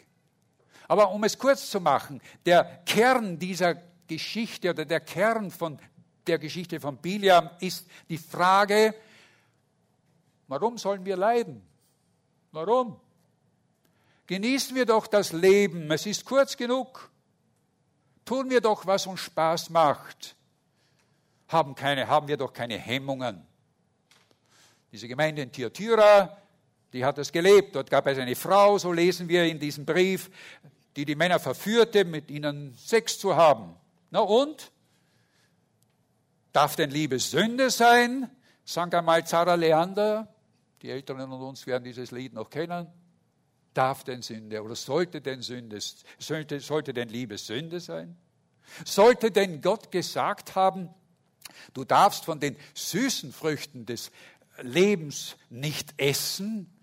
[0.87, 3.75] Aber um es kurz zu machen, der Kern dieser
[4.07, 5.79] Geschichte oder der Kern von
[6.27, 8.93] der Geschichte von Biliam ist die Frage,
[10.47, 11.61] warum sollen wir leiden?
[12.51, 12.99] Warum?
[14.27, 17.09] Genießen wir doch das Leben, es ist kurz genug.
[18.25, 20.35] Tun wir doch, was uns Spaß macht.
[21.47, 23.45] Haben, keine, haben wir doch keine Hemmungen.
[24.91, 26.37] Diese Gemeinde in Thyatira,
[26.91, 27.75] die hat das gelebt.
[27.75, 30.31] Dort gab es eine Frau, so lesen wir in diesem Brief,
[30.95, 33.75] die die Männer verführte, mit ihnen Sex zu haben.
[34.09, 34.71] Na und?
[36.55, 38.31] Darf denn Liebe Sünde sein?
[38.63, 40.33] Sang einmal Zara Leander.
[40.81, 42.87] Die Älteren und uns werden dieses Lied noch kennen.
[43.73, 45.79] Darf denn Sünde oder sollte denn Sünde,
[46.17, 48.15] sollte, sollte denn Liebe Sünde sein?
[48.85, 50.87] Sollte denn Gott gesagt haben,
[51.73, 54.09] du darfst von den süßen Früchten des
[54.61, 56.73] Lebens nicht essen?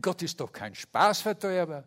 [0.00, 1.84] Gott ist doch kein Spaßverderber.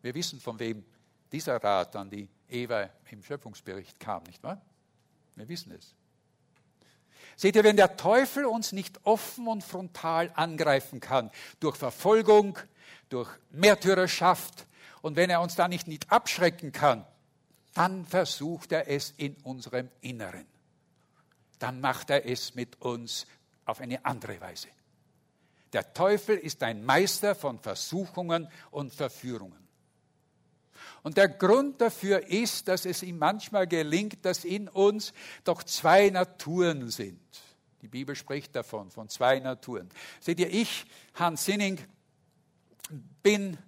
[0.00, 0.84] Wir wissen, von wem
[1.32, 4.62] dieser Rat an die Eva im Schöpfungsbericht kam, nicht wahr?
[5.36, 5.94] Wir wissen es.
[7.36, 12.58] Seht ihr, wenn der Teufel uns nicht offen und frontal angreifen kann, durch Verfolgung,
[13.08, 14.66] durch Märtyrerschaft,
[15.00, 17.04] und wenn er uns da nicht, nicht abschrecken kann,
[17.74, 20.46] dann versucht er es in unserem Inneren.
[21.58, 23.26] Dann macht er es mit uns
[23.64, 24.68] auf eine andere Weise.
[25.72, 29.61] Der Teufel ist ein Meister von Versuchungen und Verführungen.
[31.02, 35.12] Und der Grund dafür ist, dass es ihm manchmal gelingt, dass in uns
[35.44, 37.20] doch zwei Naturen sind.
[37.82, 39.90] Die Bibel spricht davon, von zwei Naturen.
[40.20, 41.78] Seht ihr, ich, Hans Sinning,
[43.22, 43.58] bin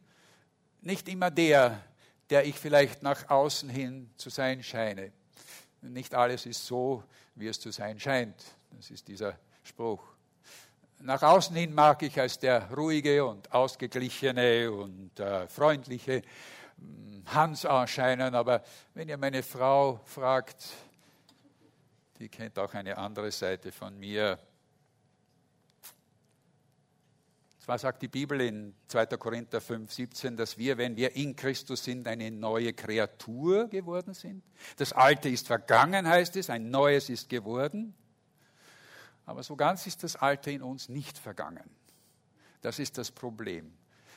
[0.80, 1.82] nicht immer der,
[2.30, 5.12] der ich vielleicht nach außen hin zu sein scheine.
[5.82, 7.02] Nicht alles ist so,
[7.34, 8.36] wie es zu sein scheint.
[8.70, 10.02] Das ist dieser Spruch.
[11.00, 16.22] Nach außen hin mag ich als der ruhige und ausgeglichene und äh, freundliche
[17.26, 18.62] Hans erscheinen, aber
[18.94, 20.66] wenn ihr meine Frau fragt,
[22.18, 24.38] die kennt auch eine andere Seite von mir.
[27.58, 29.06] Zwar sagt die Bibel in 2.
[29.16, 34.44] Korinther 5, 17, dass wir, wenn wir in Christus sind, eine neue Kreatur geworden sind.
[34.76, 37.94] Das Alte ist vergangen, heißt es, ein Neues ist geworden.
[39.24, 41.70] Aber so ganz ist das Alte in uns nicht vergangen.
[42.60, 43.72] Das ist das Problem.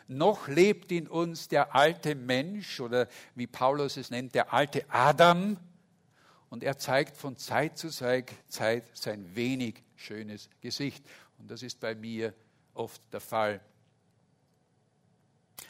[0.08, 5.58] Noch lebt in uns der alte Mensch oder wie Paulus es nennt, der alte Adam.
[6.50, 11.06] Und er zeigt von Zeit zu Zeit sein wenig schönes Gesicht.
[11.38, 12.34] Und das ist bei mir
[12.74, 13.60] oft der Fall.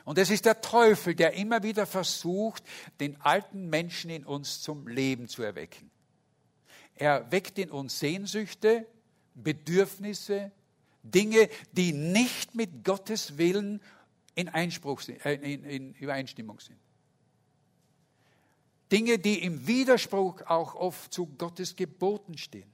[0.06, 2.64] Und es ist der Teufel, der immer wieder versucht,
[3.00, 5.90] den alten Menschen in uns zum Leben zu erwecken.
[6.96, 8.86] Er weckt in uns Sehnsüchte,
[9.36, 10.52] Bedürfnisse,
[11.04, 13.82] Dinge, die nicht mit Gottes Willen
[14.38, 16.78] in, Einspruch sind, äh, in, in Übereinstimmung sind.
[18.92, 22.72] Dinge, die im Widerspruch auch oft zu Gottes Geboten stehen.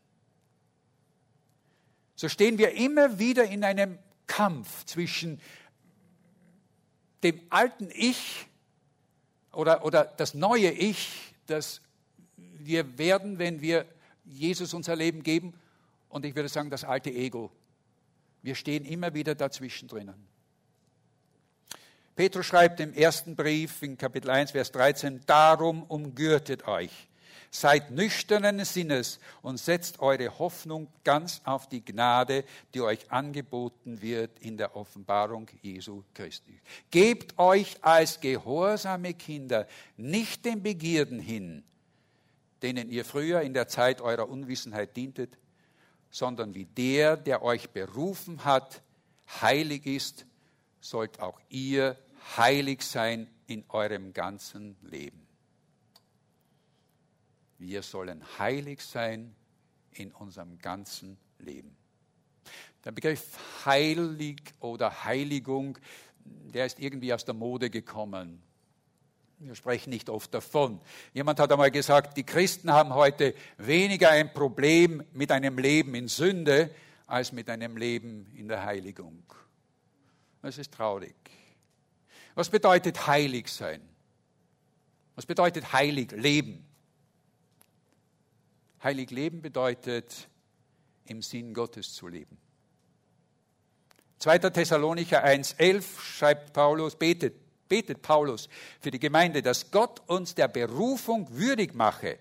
[2.16, 3.98] So stehen wir immer wieder in einem
[4.28, 5.40] Kampf zwischen
[7.24, 8.46] dem alten Ich
[9.54, 11.82] oder, oder das neue Ich, das
[12.36, 13.86] wir werden, wenn wir
[14.26, 15.54] Jesus unser Leben geben,
[16.10, 17.52] und ich würde sagen, das alte Ego.
[18.44, 20.33] Wir stehen immer wieder dazwischen drinnen.
[22.16, 26.92] Petrus schreibt im ersten Brief in Kapitel 1, Vers 13, darum umgürtet euch
[27.50, 34.40] Seid nüchternen Sinnes und setzt eure Hoffnung ganz auf die Gnade, die euch angeboten wird
[34.40, 36.60] in der Offenbarung Jesu Christi.
[36.90, 41.64] Gebt euch als gehorsame Kinder nicht den Begierden hin,
[42.64, 45.38] denen ihr früher in der Zeit eurer Unwissenheit dientet,
[46.10, 48.82] sondern wie der, der euch berufen hat,
[49.42, 50.26] heilig ist,
[50.84, 51.98] sollt auch ihr
[52.38, 55.26] heilig sein in eurem ganzen Leben.
[57.60, 59.36] Wir sollen heilig sein
[59.92, 61.76] in unserem ganzen Leben.
[62.84, 65.78] Der Begriff heilig oder Heiligung,
[66.26, 68.42] der ist irgendwie aus der Mode gekommen.
[69.40, 70.80] Wir sprechen nicht oft davon.
[71.14, 76.08] Jemand hat einmal gesagt, die Christen haben heute weniger ein Problem mit einem Leben in
[76.08, 76.74] Sünde
[77.08, 79.24] als mit einem Leben in der Heiligung.
[80.42, 81.16] Das ist traurig.
[82.36, 83.82] Was bedeutet heilig sein?
[85.16, 86.66] Was bedeutet heilig leben?
[88.84, 90.28] Heilig leben bedeutet,
[91.06, 92.38] im Sinn Gottes zu leben.
[94.20, 94.38] 2.
[94.40, 97.36] Thessalonicher 1,11 schreibt Paulus, betet,
[97.68, 98.48] betet Paulus
[98.80, 102.18] für die Gemeinde, dass Gott uns der Berufung würdig mache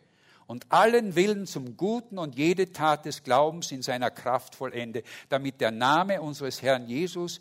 [0.46, 5.60] und allen Willen zum Guten und jede Tat des Glaubens in seiner Kraft vollende, damit
[5.60, 7.40] der Name unseres Herrn Jesus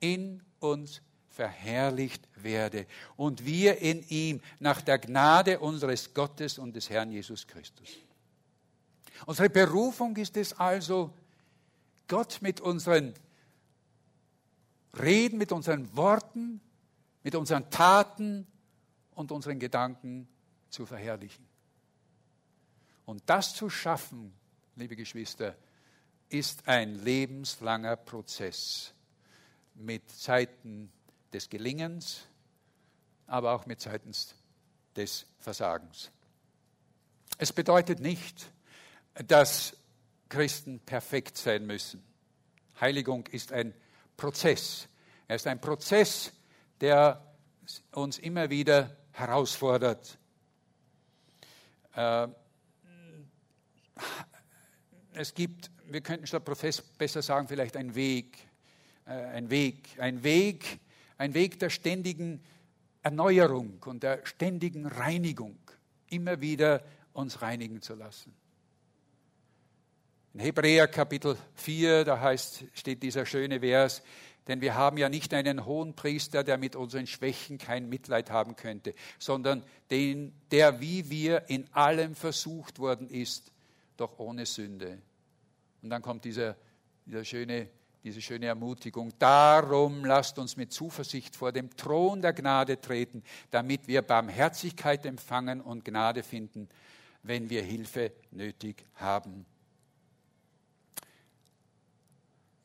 [0.00, 1.00] in uns
[1.32, 7.46] verherrlicht werde und wir in ihm nach der Gnade unseres Gottes und des Herrn Jesus
[7.46, 7.88] Christus.
[9.26, 11.12] Unsere Berufung ist es also,
[12.08, 13.14] Gott mit unseren
[15.00, 16.60] Reden, mit unseren Worten,
[17.22, 18.46] mit unseren Taten
[19.14, 20.28] und unseren Gedanken
[20.68, 21.46] zu verherrlichen.
[23.06, 24.34] Und das zu schaffen,
[24.76, 25.56] liebe Geschwister,
[26.28, 28.94] ist ein lebenslanger Prozess
[29.74, 30.90] mit Zeiten
[31.32, 32.22] des Gelingens,
[33.26, 34.12] aber auch mit Zeiten
[34.96, 36.10] des Versagens.
[37.38, 38.46] Es bedeutet nicht,
[39.14, 39.76] dass
[40.28, 42.02] Christen perfekt sein müssen.
[42.80, 43.74] Heiligung ist ein
[44.16, 44.88] Prozess.
[45.28, 46.32] Er ist ein Prozess,
[46.80, 47.34] der
[47.92, 50.18] uns immer wieder herausfordert.
[51.94, 52.28] Äh,
[55.14, 58.38] es gibt, wir könnten statt Prozess besser sagen, vielleicht ein Weg,
[59.06, 60.80] äh, ein Weg, ein Weg,
[61.22, 62.42] ein Weg der ständigen
[63.04, 65.56] Erneuerung und der ständigen Reinigung,
[66.08, 68.34] immer wieder uns reinigen zu lassen.
[70.34, 74.02] In Hebräer Kapitel 4, da heißt, steht dieser schöne Vers,
[74.48, 78.56] denn wir haben ja nicht einen hohen Priester, der mit unseren Schwächen kein Mitleid haben
[78.56, 79.62] könnte, sondern
[79.92, 83.52] den, der wie wir in allem versucht worden ist,
[83.96, 85.00] doch ohne Sünde.
[85.82, 86.56] Und dann kommt dieser,
[87.06, 87.68] dieser schöne
[88.04, 89.12] diese schöne Ermutigung.
[89.18, 95.60] Darum lasst uns mit Zuversicht vor dem Thron der Gnade treten, damit wir Barmherzigkeit empfangen
[95.60, 96.68] und Gnade finden,
[97.22, 99.46] wenn wir Hilfe nötig haben.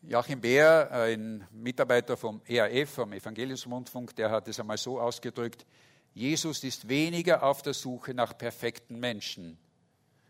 [0.02, 5.66] Joachim Beer, ein Mitarbeiter vom ERF, vom Evangeliumsrundfunk, der hat es einmal so ausgedrückt,
[6.14, 9.60] Jesus ist weniger auf der Suche nach perfekten Menschen,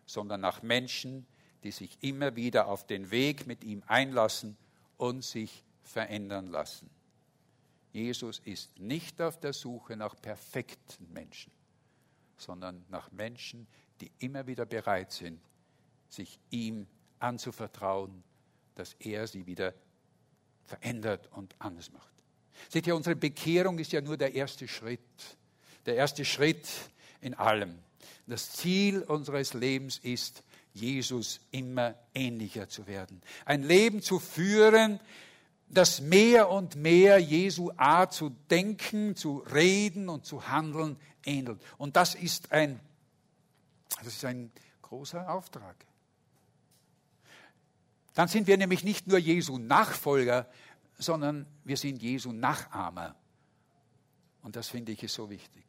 [0.06, 1.26] sondern nach Menschen,
[1.64, 4.58] die sich immer wieder auf den Weg mit ihm einlassen
[4.98, 6.90] und sich verändern lassen.
[7.94, 11.52] Jesus ist nicht auf der Suche nach perfekten Menschen,
[12.38, 13.68] sondern nach Menschen,
[14.02, 15.40] die immer wieder bereit sind,
[16.10, 16.88] sich ihm
[17.20, 18.24] anzuvertrauen,
[18.76, 19.74] dass er sie wieder
[20.66, 22.14] verändert und anders macht.
[22.70, 25.00] Seht ihr, unsere Bekehrung ist ja nur der erste Schritt
[25.88, 26.68] der erste Schritt
[27.22, 27.80] in allem.
[28.28, 30.44] Das Ziel unseres Lebens ist,
[30.80, 33.22] Jesus immer ähnlicher zu werden.
[33.46, 35.00] Ein Leben zu führen,
[35.70, 41.62] das mehr und mehr Jesu Art zu denken, zu reden und zu handeln ähnelt.
[41.78, 42.80] Und das ist ein,
[43.98, 44.52] das ist ein
[44.82, 45.76] großer Auftrag.
[48.14, 50.50] Dann sind wir nämlich nicht nur Jesu Nachfolger,
[50.98, 53.16] sondern wir sind Jesu Nachahmer.
[54.42, 55.64] Und das finde ich ist so wichtig.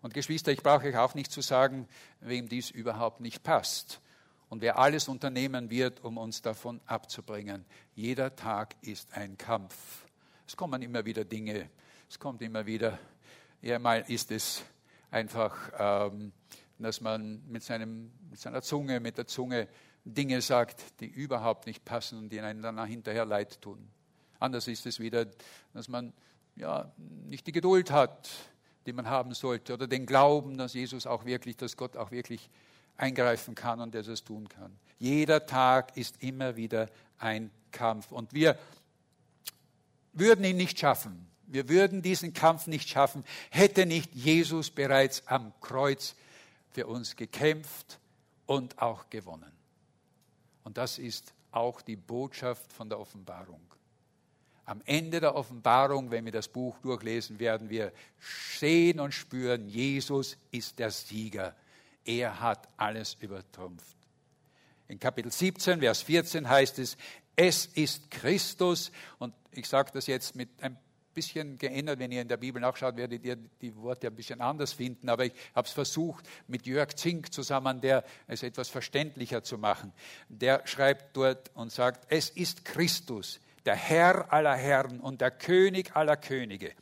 [0.00, 1.88] Und Geschwister, ich brauche euch auch nicht zu sagen,
[2.20, 4.00] wem dies überhaupt nicht passt.
[4.48, 7.64] Und wer alles unternehmen wird, um uns davon abzubringen.
[7.94, 10.06] Jeder Tag ist ein Kampf.
[10.46, 11.68] Es kommen immer wieder Dinge.
[12.08, 12.98] Es kommt immer wieder,
[13.60, 14.62] ja, mal ist es
[15.10, 16.32] einfach, ähm,
[16.78, 19.66] dass man mit, seinem, mit seiner Zunge, mit der Zunge
[20.04, 23.88] Dinge sagt, die überhaupt nicht passen und die einem dann hinterher leid tun.
[24.38, 25.26] Anders ist es wieder,
[25.72, 26.12] dass man
[26.54, 28.30] ja, nicht die Geduld hat,
[28.86, 32.48] die man haben sollte, oder den Glauben, dass Jesus auch wirklich, dass Gott auch wirklich
[32.96, 34.76] eingreifen kann und dass es tun kann.
[34.98, 36.88] Jeder Tag ist immer wieder
[37.18, 38.58] ein Kampf und wir
[40.12, 41.28] würden ihn nicht schaffen.
[41.46, 46.16] Wir würden diesen Kampf nicht schaffen, hätte nicht Jesus bereits am Kreuz
[46.70, 48.00] für uns gekämpft
[48.46, 49.52] und auch gewonnen.
[50.64, 53.60] Und das ist auch die Botschaft von der Offenbarung.
[54.64, 57.92] Am Ende der Offenbarung, wenn wir das Buch durchlesen, werden wir
[58.58, 61.54] sehen und spüren, Jesus ist der Sieger.
[62.06, 63.96] Er hat alles übertrumpft.
[64.88, 66.96] In Kapitel 17, Vers 14 heißt es,
[67.34, 68.92] es ist Christus.
[69.18, 70.78] Und ich sage das jetzt mit ein
[71.12, 71.98] bisschen geändert.
[71.98, 75.08] Wenn ihr in der Bibel nachschaut, werdet ihr die Worte ein bisschen anders finden.
[75.08, 79.92] Aber ich habe es versucht, mit Jörg Zink zusammen, der es etwas verständlicher zu machen.
[80.28, 85.96] Der schreibt dort und sagt, es ist Christus, der Herr aller Herren und der König
[85.96, 86.72] aller Könige.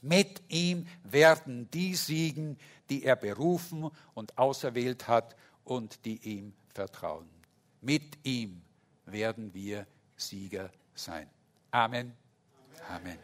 [0.00, 2.58] Mit ihm werden die siegen,
[2.90, 7.28] die er berufen und auserwählt hat und die ihm vertrauen.
[7.80, 8.62] Mit ihm
[9.06, 9.86] werden wir
[10.16, 11.28] Sieger sein.
[11.70, 12.14] Amen.
[12.88, 13.02] Amen.
[13.02, 13.18] Amen.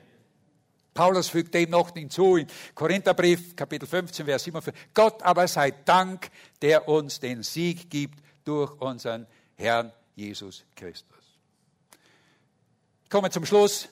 [0.93, 4.95] Paulus fügt dem noch hinzu in Korintherbrief, Kapitel 15, Vers 47.
[4.95, 6.31] Gott aber sei Dank,
[6.63, 11.25] der uns den Sieg gibt durch unseren Herrn Jesus Christus
[13.15, 13.89] komme zum Schluss.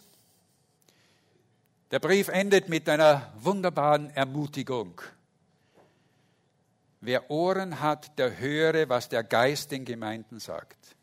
[1.93, 5.01] Der Brief endet mit einer wunderbaren Ermutigung.
[7.05, 10.95] Wer Ohren hat, der höre, was der Geist den Gemeinden sagt.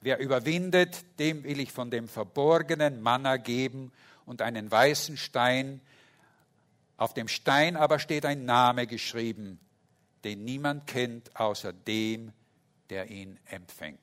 [0.00, 3.92] Wer überwindet, dem will ich von dem verborgenen Manna geben
[4.24, 5.80] und einen weißen Stein.
[6.96, 9.60] Auf dem Stein aber steht ein Name geschrieben,
[10.24, 12.32] den niemand kennt außer dem,
[12.90, 14.00] der ihn empfängt.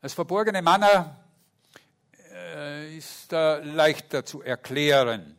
[0.00, 1.14] Das verborgene Manna
[2.32, 5.37] äh, ist leichter zu erklären.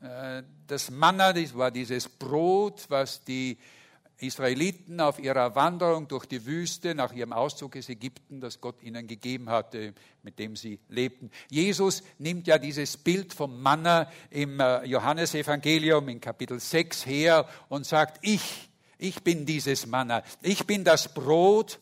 [0.00, 3.58] Äh, das Manna, das war dieses Brot, was die
[4.18, 9.06] Israeliten auf ihrer Wanderung durch die Wüste nach ihrem Auszug aus Ägypten, das Gott ihnen
[9.06, 11.30] gegeben hatte, mit dem sie lebten.
[11.48, 17.86] Jesus nimmt ja dieses Bild vom Manna im äh, Johannesevangelium in Kapitel 6 her und
[17.86, 18.68] sagt, ich,
[18.98, 21.78] ich bin dieses Manna, ich bin das Brot,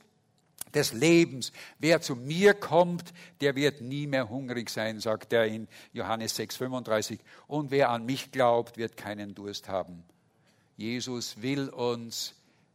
[0.74, 1.52] des Lebens.
[1.78, 6.56] Wer zu mir kommt, der wird nie mehr hungrig sein, sagt er in Johannes 6,
[6.56, 7.20] 35.
[7.46, 10.04] Und wer an mich glaubt, wird keinen Durst haben.
[10.76, 12.34] Jesus will uns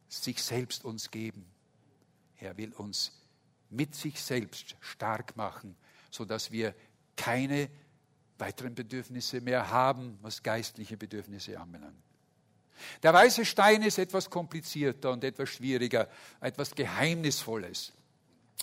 [0.09, 1.45] sich selbst uns geben.
[2.39, 3.11] Er will uns
[3.69, 5.75] mit sich selbst stark machen,
[6.09, 6.75] sodass wir
[7.15, 7.69] keine
[8.37, 12.10] weiteren Bedürfnisse mehr haben, was geistliche Bedürfnisse anbelangt.
[13.03, 16.07] Der weiße Stein ist etwas komplizierter und etwas schwieriger,
[16.39, 17.93] etwas Geheimnisvolles.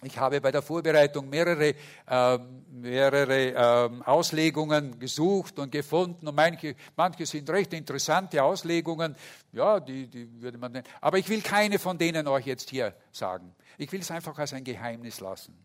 [0.04, 1.74] Ich habe bei der Vorbereitung mehrere,
[2.06, 2.38] äh,
[2.70, 9.16] mehrere äh, Auslegungen gesucht und gefunden und manche, manche sind recht interessante Auslegungen,
[9.52, 10.86] ja, die, die würde man nennen.
[11.00, 13.52] Aber ich will keine von denen euch jetzt hier sagen.
[13.76, 15.59] Ich will es einfach als ein Geheimnis lassen.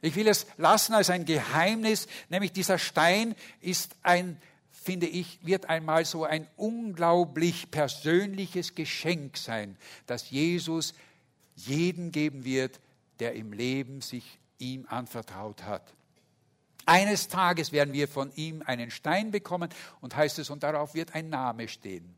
[0.00, 4.40] Ich will es lassen als ein Geheimnis, nämlich dieser Stein ist ein,
[4.84, 9.76] finde ich, wird einmal so ein unglaublich persönliches Geschenk sein,
[10.06, 10.92] das Jesus
[11.56, 12.80] jeden geben wird,
[13.18, 15.94] der im Leben sich ihm anvertraut hat.
[16.84, 19.70] Eines Tages werden wir von ihm einen Stein bekommen
[20.02, 22.14] und heißt es, und darauf wird ein Name stehen.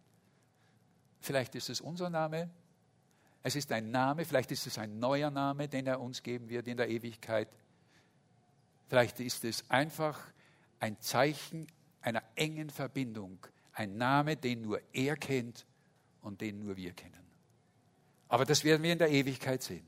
[1.21, 2.51] Vielleicht ist es unser Name,
[3.45, 6.67] es ist ein Name, vielleicht ist es ein neuer Name, den er uns geben wird
[6.67, 7.49] in der Ewigkeit.
[8.89, 10.19] Vielleicht ist es einfach
[10.81, 11.69] ein Zeichen
[12.07, 15.67] einer engen Verbindung, ein Name, den nur er kennt
[16.21, 17.27] und den nur wir kennen.
[18.29, 19.85] Aber das werden wir in der Ewigkeit sehen.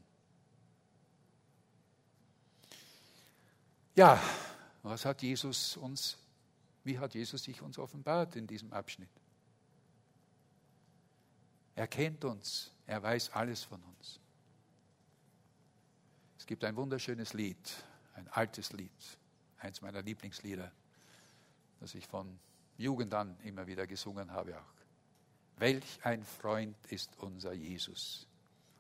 [3.95, 4.21] Ja,
[4.83, 6.19] was hat Jesus uns,
[6.83, 9.11] wie hat Jesus sich uns offenbart in diesem Abschnitt?
[11.77, 14.19] Er kennt uns, er weiß alles von uns.
[16.37, 18.91] Es gibt ein wunderschönes Lied, ein altes Lied,
[19.59, 20.73] eins meiner Lieblingslieder,
[21.81, 22.39] das ich von
[22.77, 24.79] Jugend an immer wieder gesungen habe auch.
[25.59, 28.27] Welch ein Freund ist unser Jesus.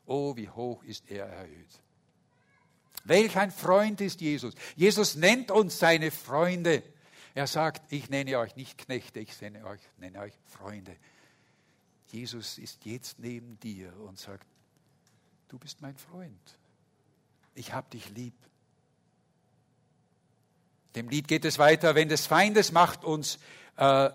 [0.06, 1.82] Oh, wie hoch ist er erhöht.
[3.04, 4.54] Welch ein Freund ist Jesus.
[4.76, 6.82] Jesus nennt uns seine Freunde.
[7.34, 10.96] Er sagt, ich nenne euch nicht Knechte, ich nenne euch, nenne euch Freunde.
[12.06, 14.46] Jesus ist jetzt neben dir und sagt,
[15.48, 16.58] du bist mein Freund.
[17.54, 18.34] Ich hab dich lieb.
[20.98, 23.38] Dem Lied geht es weiter, wenn des Feindes Macht uns
[23.76, 24.10] äh,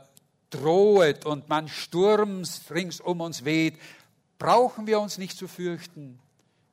[0.50, 3.80] drohet und man Sturms rings um uns weht,
[4.38, 6.20] brauchen wir uns nicht zu fürchten,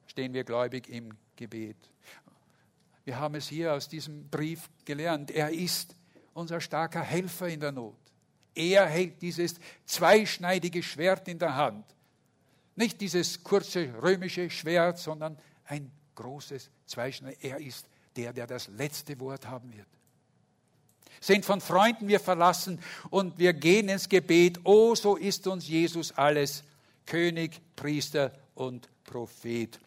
[0.09, 1.77] stehen wir gläubig im Gebet.
[3.05, 5.31] Wir haben es hier aus diesem Brief gelernt.
[5.31, 5.95] Er ist
[6.35, 7.95] unser starker Helfer in der Not.
[8.53, 11.85] Er hält dieses zweischneidige Schwert in der Hand.
[12.75, 17.45] Nicht dieses kurze römische Schwert, sondern ein großes zweischneidiges.
[17.45, 17.87] Er ist
[18.17, 19.87] der, der das letzte Wort haben wird.
[21.21, 24.61] Sind von Freunden wir verlassen und wir gehen ins Gebet.
[24.65, 26.65] Oh, so ist uns Jesus alles.
[27.05, 29.79] König, Priester und Prophet.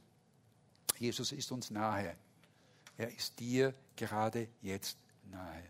[0.99, 2.15] Jesus ist uns nahe.
[2.97, 4.97] Er ist dir gerade jetzt
[5.31, 5.63] nahe.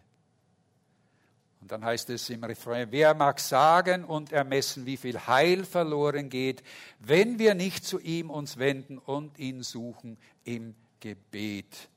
[1.61, 6.29] Und dann heißt es im Refrain, wer mag sagen und ermessen, wie viel Heil verloren
[6.29, 6.61] geht,
[6.99, 11.87] wenn wir nicht zu ihm uns wenden und ihn suchen im Gebet.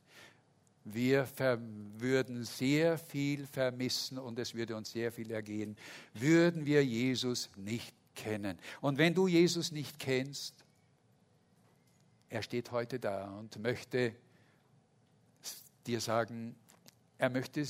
[0.88, 1.28] Wir
[1.98, 5.76] würden sehr viel vermissen und es würde uns sehr viel ergehen,
[6.14, 8.56] würden wir Jesus nicht kennen.
[8.80, 10.54] Und wenn du Jesus nicht kennst,
[12.28, 14.14] er steht heute da und möchte
[15.88, 16.54] dir sagen,
[17.18, 17.66] er möchte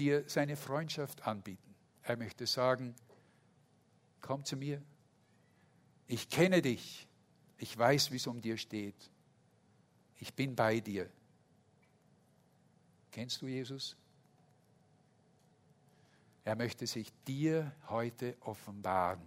[0.00, 1.72] dir seine Freundschaft anbieten.
[2.02, 2.96] Er möchte sagen,
[4.20, 4.82] komm zu mir.
[6.08, 7.06] Ich kenne dich.
[7.58, 9.10] Ich weiß, wie es um dir steht.
[10.18, 11.08] Ich bin bei dir.
[13.16, 13.96] Kennst du Jesus?
[16.44, 19.22] Er möchte sich dir heute offenbaren,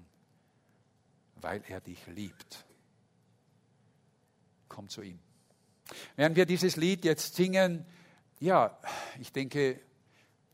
[1.38, 2.66] weil er dich liebt.
[4.68, 5.18] Komm zu ihm.
[6.16, 7.84] Während wir dieses Lied jetzt singen,
[8.40, 8.80] ja,
[9.20, 9.80] ich denke,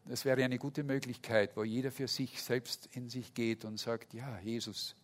[0.05, 4.13] das wäre eine gute Möglichkeit, wo jeder für sich selbst in sich geht und sagt,
[4.13, 4.95] ja, Jesus,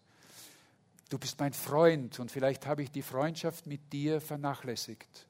[1.09, 5.27] du bist mein Freund und vielleicht habe ich die Freundschaft mit dir vernachlässigt.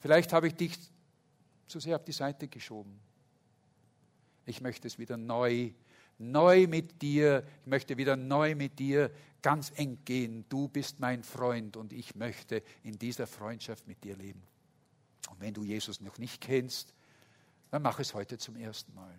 [0.00, 0.76] Vielleicht habe ich dich
[1.66, 2.98] zu sehr auf die Seite geschoben.
[4.46, 5.70] Ich möchte es wieder neu,
[6.18, 9.10] neu mit dir, ich möchte wieder neu mit dir
[9.42, 10.44] ganz eng gehen.
[10.48, 14.42] Du bist mein Freund und ich möchte in dieser Freundschaft mit dir leben.
[15.30, 16.94] Und wenn du Jesus noch nicht kennst,
[17.70, 19.18] dann mach es heute zum ersten Mal.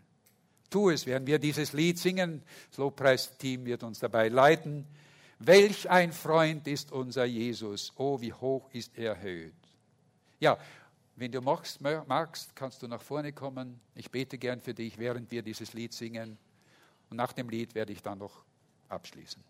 [0.70, 2.42] Tu es, während wir dieses Lied singen.
[2.70, 4.86] Das Lobpreisteam wird uns dabei leiten.
[5.40, 7.94] Welch ein Freund ist unser Jesus.
[7.98, 9.54] Oh, wie hoch ist er erhöht.
[10.40, 10.58] Ja,
[11.16, 13.80] wenn du magst, magst, kannst du nach vorne kommen.
[13.96, 16.38] Ich bete gern für dich, während wir dieses Lied singen.
[17.10, 18.44] Und nach dem Lied werde ich dann noch
[18.90, 19.42] abschließen.